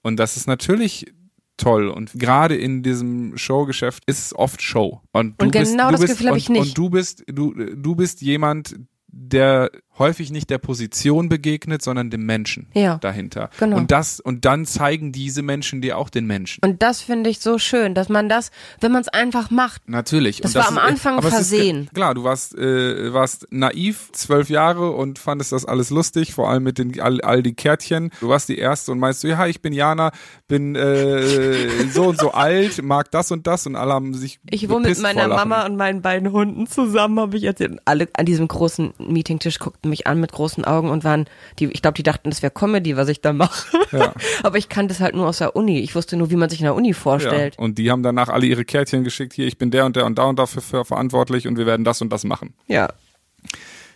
Und 0.00 0.16
das 0.16 0.38
ist 0.38 0.46
natürlich 0.46 1.12
toll. 1.58 1.88
Und 1.88 2.12
gerade 2.14 2.56
in 2.56 2.82
diesem 2.82 3.36
Showgeschäft 3.36 4.04
ist 4.06 4.24
es 4.24 4.34
oft 4.34 4.62
Show. 4.62 5.02
Und, 5.12 5.38
du 5.38 5.44
Und 5.44 5.52
bist, 5.52 5.72
genau 5.72 5.88
du 5.88 5.92
das 5.92 6.00
bist, 6.00 6.12
Gefühl 6.14 6.28
hab 6.28 6.32
und, 6.32 6.38
ich 6.38 6.48
nicht. 6.48 6.60
Und 6.60 6.78
du 6.78 6.88
bist, 6.88 7.24
du, 7.26 7.52
du 7.52 7.94
bist 7.94 8.22
jemand, 8.22 8.74
der 9.08 9.70
häufig 9.98 10.30
nicht 10.30 10.48
der 10.50 10.58
Position 10.58 11.28
begegnet, 11.28 11.82
sondern 11.82 12.10
dem 12.10 12.24
Menschen 12.24 12.66
Ja, 12.74 12.96
dahinter. 12.96 13.50
genau. 13.58 13.76
Und 13.76 13.90
das, 13.90 14.20
und 14.20 14.44
dann 14.44 14.64
zeigen 14.64 15.12
diese 15.12 15.42
Menschen 15.42 15.82
dir 15.82 15.98
auch 15.98 16.08
den 16.08 16.26
Menschen. 16.26 16.60
Und 16.64 16.82
das 16.82 17.02
finde 17.02 17.28
ich 17.30 17.40
so 17.40 17.58
schön, 17.58 17.94
dass 17.94 18.08
man 18.08 18.28
das, 18.28 18.50
wenn 18.80 18.90
man 18.92 19.02
es 19.02 19.08
einfach 19.08 19.50
macht, 19.50 19.82
Natürlich. 19.88 20.40
Das 20.40 20.54
und 20.56 20.60
war 20.62 20.68
am 20.68 20.76
ist- 20.78 20.82
Anfang 20.82 21.18
es 21.18 21.24
ist 21.26 21.30
versehen. 21.34 21.90
klar, 21.92 22.14
du 22.14 22.24
warst, 22.24 22.56
äh, 22.56 23.12
warst 23.12 23.46
naiv, 23.50 24.08
zwölf 24.12 24.48
Jahre 24.48 24.92
und 24.92 25.18
fandest 25.18 25.52
das 25.52 25.64
alles 25.66 25.90
lustig, 25.90 26.32
vor 26.32 26.48
allem 26.50 26.62
mit 26.62 26.78
den 26.78 26.98
all, 27.00 27.20
all 27.20 27.42
die 27.42 27.54
Kärtchen. 27.54 28.10
Du 28.20 28.28
warst 28.28 28.48
die 28.48 28.58
Erste 28.58 28.92
und 28.92 28.98
meinst 28.98 29.20
so, 29.20 29.28
ja, 29.28 29.46
ich 29.46 29.60
bin 29.60 29.72
Jana, 29.72 30.10
bin 30.48 30.74
äh, 30.74 31.86
so 31.92 32.04
und 32.04 32.18
so 32.18 32.32
alt, 32.32 32.82
mag 32.82 33.10
das 33.10 33.30
und 33.30 33.46
das 33.46 33.66
und 33.66 33.76
alle 33.76 33.92
haben 33.92 34.14
sich 34.14 34.40
Ich 34.50 34.68
wohne 34.68 34.88
mit 34.88 35.00
meiner. 35.00 35.28
Mama 35.28 35.66
und 35.66 35.76
meinen 35.76 36.02
beiden 36.02 36.32
Hunden 36.32 36.66
zusammen, 36.66 37.20
habe 37.20 37.36
ich 37.36 37.44
erzählt. 37.44 37.72
Und 37.72 37.80
alle 37.84 38.08
an 38.16 38.26
diesem 38.26 38.48
großen 38.48 38.92
Meetingtisch 38.98 39.58
guckten 39.82 39.90
mich 39.90 40.06
an 40.06 40.20
mit 40.20 40.30
großen 40.30 40.64
Augen 40.64 40.90
und 40.90 41.02
waren, 41.02 41.26
die, 41.58 41.66
ich 41.66 41.82
glaube, 41.82 41.94
die 41.94 42.04
dachten, 42.04 42.30
das 42.30 42.42
wäre 42.42 42.52
Comedy, 42.52 42.96
was 42.96 43.08
ich 43.08 43.20
da 43.20 43.32
mache. 43.32 43.76
Ja. 43.90 44.14
Aber 44.42 44.56
ich 44.56 44.68
kannte 44.68 44.94
es 44.94 45.00
halt 45.00 45.14
nur 45.14 45.26
aus 45.26 45.38
der 45.38 45.56
Uni. 45.56 45.80
Ich 45.80 45.94
wusste 45.94 46.16
nur, 46.16 46.30
wie 46.30 46.36
man 46.36 46.48
sich 46.48 46.60
in 46.60 46.64
der 46.64 46.74
Uni 46.74 46.94
vorstellt. 46.94 47.56
Ja. 47.56 47.64
Und 47.64 47.78
die 47.78 47.90
haben 47.90 48.02
danach 48.02 48.28
alle 48.28 48.46
ihre 48.46 48.64
Kärtchen 48.64 49.02
geschickt, 49.02 49.32
hier, 49.32 49.46
ich 49.46 49.58
bin 49.58 49.70
der 49.70 49.84
und 49.84 49.96
der 49.96 50.06
und 50.06 50.18
da 50.18 50.24
und 50.24 50.38
dafür 50.38 50.62
für 50.62 50.84
verantwortlich 50.84 51.48
und 51.48 51.58
wir 51.58 51.66
werden 51.66 51.84
das 51.84 52.00
und 52.00 52.12
das 52.12 52.24
machen. 52.24 52.54
Ja. 52.68 52.88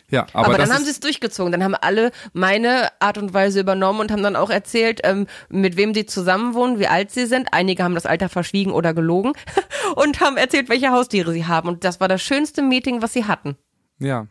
Ja, 0.09 0.27
aber, 0.33 0.51
Aber, 0.51 0.59
dann 0.59 0.72
haben 0.72 0.85
sie 0.85 0.90
es 0.90 1.01
durchgezogen. 1.01 1.51
Dann 1.51 1.64
haben 1.64 1.75
alle 1.75 2.12
meine 2.33 2.90
Art 3.01 3.18
und 3.18 3.35
Weise 3.35 3.59
übernommen 3.59 3.99
und 3.99 4.12
haben 4.12 4.22
dann 4.22 4.37
auch 4.37 4.51
erzählt, 4.51 5.01
ähm, 5.03 5.27
mit 5.49 5.77
wem 5.77 5.94
sie 5.94 6.07
zusammenwohnen, 6.07 6.79
wie 6.79 6.87
alt 6.87 7.11
sie 7.11 7.27
sind. 7.27 7.49
Einige 7.51 7.83
haben 7.83 7.96
das 7.96 8.07
Alter 8.07 8.29
verschwiegen 8.29 8.70
oder 8.70 8.94
gelogen 8.94 9.33
und 9.96 10.20
haben 10.20 10.37
erzählt, 10.37 10.68
welche 10.68 10.92
Haustiere 10.92 11.33
sie 11.33 11.46
haben. 11.46 11.68
Und 11.68 11.83
das 11.83 11.99
war 11.99 12.07
das 12.07 12.22
schönste 12.22 12.62
Meeting, 12.62 13.03
was 13.03 13.14
sie 13.14 13.25
hatten. 13.25 13.57
ja. 13.99 14.29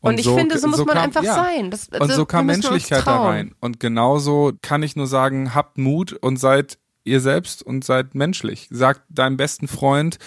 Und, 0.00 0.20
ich 0.20 0.28
finde, 0.28 0.58
so 0.58 0.68
muss 0.68 0.84
man 0.84 0.96
einfach 0.96 1.24
sein. 1.24 1.70
Das, 1.70 1.88
Und 1.88 2.00
also, 2.00 2.14
so 2.14 2.26
kam 2.26 2.46
Menschlichkeit 2.46 3.06
da 3.06 3.24
rein. 3.24 3.54
Und 3.60 3.80
genauso 3.80 4.52
kann 4.62 4.82
ich 4.82 4.94
nur 4.94 5.06
sagen, 5.06 5.54
habt 5.54 5.76
Mut 5.76 6.12
und 6.12 6.38
seid 6.38 6.78
ihr 7.04 7.20
selbst 7.20 7.62
und 7.62 7.84
seid 7.84 8.14
menschlich. 8.14 8.68
Sagt 8.70 9.02
deinem 9.08 9.36
besten 9.36 9.66
Freund, 9.66 10.18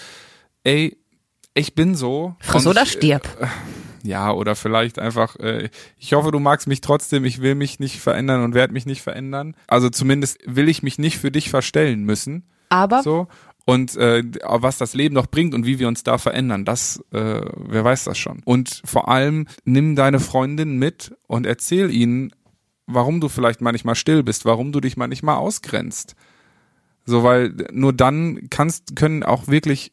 ey, 0.64 0.98
ich 1.54 1.74
bin 1.74 1.94
so. 1.94 2.36
Friss 2.40 2.66
und 2.66 2.70
oder 2.72 2.82
ich, 2.82 2.92
stirb. 2.92 3.28
Ja, 4.04 4.32
oder 4.32 4.56
vielleicht 4.56 4.98
einfach, 4.98 5.36
äh, 5.36 5.68
ich 5.96 6.12
hoffe, 6.14 6.32
du 6.32 6.40
magst 6.40 6.66
mich 6.66 6.80
trotzdem, 6.80 7.24
ich 7.24 7.40
will 7.40 7.54
mich 7.54 7.78
nicht 7.78 8.00
verändern 8.00 8.42
und 8.42 8.52
werde 8.52 8.72
mich 8.72 8.84
nicht 8.84 9.00
verändern. 9.00 9.54
Also 9.68 9.90
zumindest 9.90 10.38
will 10.44 10.68
ich 10.68 10.82
mich 10.82 10.98
nicht 10.98 11.18
für 11.18 11.30
dich 11.30 11.50
verstellen 11.50 12.02
müssen. 12.02 12.48
Aber 12.68 13.04
So. 13.04 13.28
Und 13.64 13.96
äh, 13.96 14.24
was 14.42 14.78
das 14.78 14.94
Leben 14.94 15.14
noch 15.14 15.26
bringt 15.26 15.54
und 15.54 15.66
wie 15.66 15.78
wir 15.78 15.88
uns 15.88 16.02
da 16.02 16.18
verändern, 16.18 16.64
das, 16.64 17.02
äh, 17.12 17.40
wer 17.54 17.84
weiß 17.84 18.04
das 18.04 18.18
schon. 18.18 18.42
Und 18.44 18.82
vor 18.84 19.08
allem 19.08 19.46
nimm 19.64 19.94
deine 19.94 20.20
Freundin 20.20 20.78
mit 20.78 21.14
und 21.28 21.46
erzähl 21.46 21.90
ihnen, 21.90 22.32
warum 22.86 23.20
du 23.20 23.28
vielleicht 23.28 23.60
manchmal 23.60 23.94
still 23.94 24.22
bist, 24.22 24.44
warum 24.44 24.72
du 24.72 24.80
dich 24.80 24.96
manchmal 24.96 25.36
ausgrenzt. 25.36 26.16
So, 27.04 27.22
weil 27.22 27.54
nur 27.72 27.92
dann 27.92 28.48
kannst, 28.50 28.96
können 28.96 29.22
auch 29.22 29.48
wirklich 29.48 29.92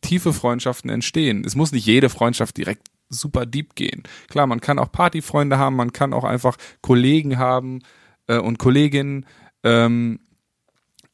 tiefe 0.00 0.32
Freundschaften 0.32 0.90
entstehen. 0.90 1.44
Es 1.44 1.56
muss 1.56 1.72
nicht 1.72 1.86
jede 1.86 2.08
Freundschaft 2.08 2.56
direkt 2.56 2.88
super 3.08 3.46
deep 3.46 3.74
gehen. 3.74 4.02
Klar, 4.28 4.46
man 4.46 4.60
kann 4.60 4.78
auch 4.78 4.92
Partyfreunde 4.92 5.58
haben, 5.58 5.76
man 5.76 5.92
kann 5.92 6.12
auch 6.12 6.24
einfach 6.24 6.56
Kollegen 6.82 7.38
haben 7.38 7.80
äh, 8.26 8.38
und 8.38 8.58
Kolleginnen, 8.58 9.26
ähm, 9.64 10.20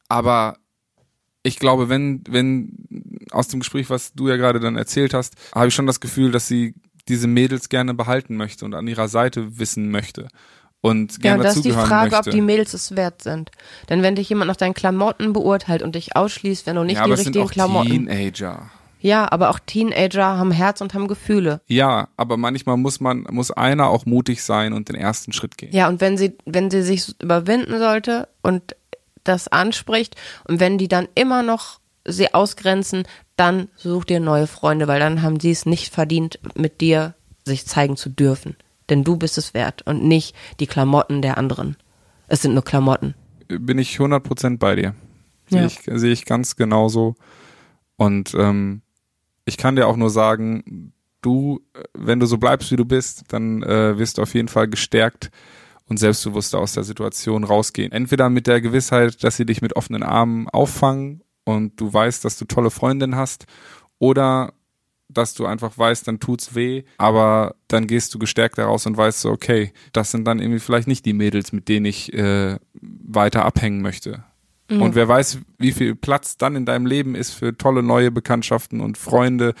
aber 0.07 0.57
ich 1.45 1.59
glaube, 1.59 1.89
wenn, 1.89 2.21
wenn 2.27 3.27
aus 3.31 3.47
dem 3.47 3.59
Gespräch, 3.59 3.89
was 3.89 4.13
du 4.13 4.27
ja 4.27 4.35
gerade 4.35 4.59
dann 4.59 4.75
erzählt 4.75 5.13
hast, 5.13 5.35
habe 5.53 5.67
ich 5.67 5.75
schon 5.75 5.87
das 5.87 5.99
Gefühl, 5.99 6.31
dass 6.31 6.47
sie 6.47 6.73
diese 7.07 7.27
Mädels 7.27 7.69
gerne 7.69 7.93
behalten 7.93 8.35
möchte 8.35 8.65
und 8.65 8.73
an 8.73 8.87
ihrer 8.87 9.07
Seite 9.07 9.59
wissen 9.59 9.91
möchte 9.91 10.27
und 10.85 11.13
ja, 11.13 11.19
gerne 11.19 11.39
und 11.39 11.45
das 11.45 11.55
ist 11.55 11.65
die 11.65 11.71
Frage, 11.71 12.11
möchte. 12.11 12.29
ob 12.29 12.35
die 12.35 12.41
Mädels 12.41 12.73
es 12.75 12.95
wert 12.95 13.23
sind. 13.23 13.49
Denn 13.89 14.03
wenn 14.03 14.15
dich 14.15 14.29
jemand 14.29 14.49
nach 14.49 14.55
deinen 14.55 14.75
Klamotten 14.75 15.33
beurteilt 15.33 15.81
und 15.81 15.95
dich 15.95 16.15
ausschließt, 16.15 16.67
wenn 16.67 16.75
du 16.75 16.83
nicht 16.83 16.97
ja, 16.97 17.03
die 17.03 17.05
aber 17.05 17.13
es 17.15 17.23
sind 17.23 17.35
richtigen 17.35 17.45
auch 17.45 17.51
Klamotten. 17.51 17.89
Teenager. 17.89 18.69
Ja, 18.99 19.31
aber 19.31 19.49
auch 19.49 19.59
Teenager 19.59 20.37
haben 20.37 20.51
Herz 20.51 20.81
und 20.81 20.93
haben 20.93 21.07
Gefühle. 21.07 21.61
Ja, 21.67 22.09
aber 22.17 22.37
manchmal 22.37 22.77
muss 22.77 22.99
man, 22.99 23.25
muss 23.31 23.51
einer 23.51 23.87
auch 23.89 24.05
mutig 24.05 24.43
sein 24.43 24.73
und 24.73 24.89
den 24.89 24.95
ersten 24.95 25.31
Schritt 25.31 25.57
gehen. 25.57 25.73
Ja, 25.73 25.87
und 25.87 26.01
wenn 26.01 26.17
sie, 26.17 26.37
wenn 26.45 26.69
sie 26.69 26.83
sich 26.83 27.19
überwinden 27.19 27.79
sollte 27.79 28.27
und 28.43 28.75
das 29.27 29.47
anspricht 29.47 30.15
und 30.47 30.59
wenn 30.59 30.77
die 30.77 30.87
dann 30.87 31.07
immer 31.15 31.43
noch 31.43 31.79
sie 32.07 32.33
ausgrenzen, 32.33 33.03
dann 33.35 33.67
such 33.75 34.05
dir 34.05 34.19
neue 34.19 34.47
Freunde, 34.47 34.87
weil 34.87 34.99
dann 34.99 35.21
haben 35.21 35.39
sie 35.39 35.51
es 35.51 35.65
nicht 35.65 35.93
verdient, 35.93 36.39
mit 36.55 36.81
dir 36.81 37.15
sich 37.43 37.65
zeigen 37.65 37.97
zu 37.97 38.09
dürfen. 38.09 38.55
Denn 38.89 39.03
du 39.03 39.17
bist 39.17 39.37
es 39.37 39.53
wert 39.53 39.81
und 39.83 40.03
nicht 40.03 40.35
die 40.59 40.67
Klamotten 40.67 41.21
der 41.21 41.37
anderen. 41.37 41.75
Es 42.27 42.41
sind 42.41 42.53
nur 42.53 42.63
Klamotten. 42.63 43.15
Bin 43.47 43.79
ich 43.79 43.97
100% 43.97 44.57
bei 44.57 44.75
dir. 44.75 44.95
Ja. 45.49 45.67
Sehe 45.67 45.67
ich, 45.67 45.99
sehe 45.99 46.11
ich 46.11 46.25
ganz 46.25 46.55
genauso. 46.55 47.15
Und 47.97 48.35
ähm, 48.35 48.81
ich 49.45 49.57
kann 49.57 49.75
dir 49.75 49.87
auch 49.87 49.97
nur 49.97 50.09
sagen, 50.09 50.93
du, 51.21 51.61
äh, 51.73 51.83
wenn 51.93 52.19
du 52.19 52.25
so 52.25 52.37
bleibst, 52.37 52.71
wie 52.71 52.75
du 52.75 52.85
bist, 52.85 53.23
dann 53.29 53.63
äh, 53.63 53.97
wirst 53.97 54.17
du 54.17 54.21
auf 54.21 54.33
jeden 54.33 54.47
Fall 54.47 54.67
gestärkt 54.67 55.31
und 55.87 55.97
selbstbewusster 55.97 56.59
aus 56.59 56.73
der 56.73 56.83
Situation 56.83 57.43
rausgehen. 57.43 57.91
Entweder 57.91 58.29
mit 58.29 58.47
der 58.47 58.61
Gewissheit, 58.61 59.23
dass 59.23 59.37
sie 59.37 59.45
dich 59.45 59.61
mit 59.61 59.75
offenen 59.75 60.03
Armen 60.03 60.49
auffangen 60.49 61.21
und 61.43 61.79
du 61.79 61.93
weißt, 61.93 62.25
dass 62.25 62.37
du 62.37 62.45
tolle 62.45 62.71
Freundinnen 62.71 63.15
hast, 63.15 63.45
oder 63.99 64.53
dass 65.07 65.33
du 65.33 65.45
einfach 65.45 65.77
weißt, 65.77 66.07
dann 66.07 66.19
tut's 66.19 66.55
weh, 66.55 66.83
aber 66.97 67.55
dann 67.67 67.87
gehst 67.87 68.13
du 68.13 68.19
gestärkt 68.19 68.57
daraus 68.57 68.85
und 68.85 68.97
weißt 68.97 69.21
so, 69.21 69.31
okay, 69.31 69.71
das 69.93 70.11
sind 70.11 70.25
dann 70.25 70.39
irgendwie 70.39 70.59
vielleicht 70.59 70.87
nicht 70.87 71.05
die 71.05 71.13
Mädels, 71.13 71.51
mit 71.51 71.69
denen 71.69 71.85
ich 71.85 72.13
äh, 72.13 72.57
weiter 72.73 73.45
abhängen 73.45 73.81
möchte. 73.81 74.23
Und 74.67 74.95
wer 74.95 75.07
weiß, 75.07 75.39
wie 75.59 75.71
viel 75.73 75.93
Platz 75.93 76.37
dann 76.37 76.55
in 76.55 76.65
deinem 76.65 76.87
Leben 76.87 77.13
ist 77.13 77.31
für 77.31 77.55
tolle 77.55 77.83
neue 77.83 78.09
Bekanntschaften 78.09 78.81
und 78.81 78.97
Freunde 78.97 79.53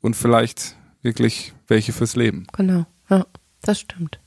und 0.00 0.14
vielleicht 0.14 0.76
wirklich 1.02 1.54
welche 1.66 1.92
fürs 1.92 2.14
Leben. 2.14 2.46
Genau, 2.56 2.86
ja, 3.10 3.26
das 3.62 3.80
stimmt. 3.80 4.20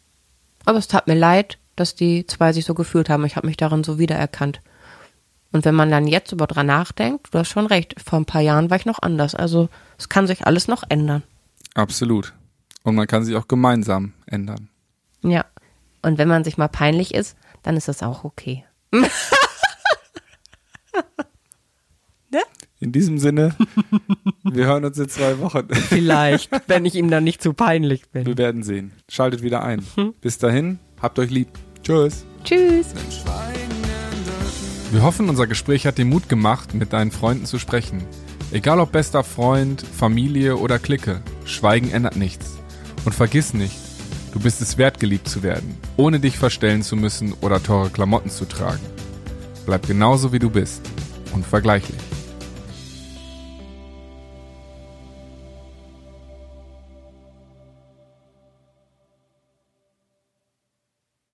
Aber 0.68 0.80
es 0.80 0.90
tat 0.90 1.08
mir 1.08 1.16
leid, 1.16 1.60
dass 1.78 1.96
die 1.96 2.28
zwei 2.28 2.52
sich 2.52 2.66
so 2.66 2.74
gefühlt 2.74 3.08
haben. 3.08 3.24
Ich 3.24 3.38
habe 3.38 3.48
mich 3.48 3.56
darin 3.56 3.86
so 3.86 4.00
wiedererkannt. 4.00 4.60
Und 5.54 5.64
wenn 5.64 5.76
man 5.76 5.90
dann 5.90 6.08
jetzt 6.08 6.34
über 6.34 6.46
dran 6.46 6.66
nachdenkt, 6.66 7.34
du 7.34 7.40
hast 7.40 7.48
schon 7.48 7.68
recht, 7.68 7.96
vor 8.02 8.20
ein 8.20 8.26
paar 8.26 8.42
Jahren 8.42 8.70
war 8.70 8.76
ich 8.76 8.86
noch 8.86 9.02
anders. 9.02 9.34
Also 9.34 9.70
es 9.98 10.10
kann 10.10 10.28
sich 10.28 10.46
alles 10.46 10.68
noch 10.68 10.84
ändern. 10.90 11.24
Absolut. 11.74 12.34
Und 12.84 12.96
man 12.96 13.08
kann 13.08 13.24
sich 13.24 13.38
auch 13.38 13.48
gemeinsam 13.48 14.12
ändern. 14.26 14.68
Ja. 15.22 15.46
Und 16.02 16.18
wenn 16.18 16.28
man 16.28 16.44
sich 16.44 16.58
mal 16.58 16.68
peinlich 16.68 17.14
ist, 17.14 17.38
dann 17.64 17.78
ist 17.78 17.88
das 17.88 18.04
auch 18.04 18.26
okay. 18.26 18.66
In 22.80 22.92
diesem 22.92 23.18
Sinne, 23.18 23.56
wir 24.44 24.66
hören 24.68 24.86
uns 24.86 25.00
in 25.00 25.10
zwei 25.10 25.40
Wochen. 25.40 25.68
Vielleicht, 25.74 26.52
wenn 26.68 26.86
ich 26.86 26.94
ihm 26.94 27.10
dann 27.10 27.24
nicht 27.24 27.42
zu 27.42 27.54
peinlich 27.54 28.08
bin. 28.10 28.28
Wir 28.28 28.38
werden 28.38 28.62
sehen. 28.62 28.92
Schaltet 29.10 29.42
wieder 29.42 29.64
ein. 29.64 29.84
Bis 30.22 30.38
dahin, 30.38 30.78
habt 31.02 31.18
euch 31.18 31.32
lieb. 31.32 31.48
Tschüss. 31.82 32.26
Tschüss. 32.44 32.94
Wir 34.92 35.02
hoffen, 35.02 35.28
unser 35.28 35.48
Gespräch 35.48 35.88
hat 35.88 35.98
dir 35.98 36.06
Mut 36.06 36.30
gemacht, 36.30 36.76
mit 36.76 36.94
deinen 36.94 37.12
Freunden 37.12 37.46
zu 37.46 37.58
sprechen. 37.58 38.06
Egal 38.52 38.80
ob 38.80 38.92
bester 38.92 39.24
Freund, 39.24 39.82
Familie 39.82 40.58
oder 40.58 40.78
Clique, 40.78 41.22
Schweigen 41.46 41.90
ändert 41.90 42.16
nichts. 42.16 42.58
Und 43.06 43.14
vergiss 43.14 43.54
nicht, 43.56 43.76
du 44.34 44.40
bist 44.40 44.62
es 44.62 44.78
wert, 44.78 45.00
geliebt 45.00 45.28
zu 45.28 45.42
werden, 45.42 45.78
ohne 45.98 46.20
dich 46.20 46.38
verstellen 46.38 46.84
zu 46.84 46.96
müssen 46.96 47.34
oder 47.42 47.62
teure 47.62 47.90
Klamotten 47.90 48.30
zu 48.30 48.46
tragen. 48.46 48.86
Bleib 49.66 49.88
genauso 49.88 50.32
wie 50.32 50.40
du 50.40 50.50
bist. 50.50 50.82
Unvergleichlich. 51.34 51.98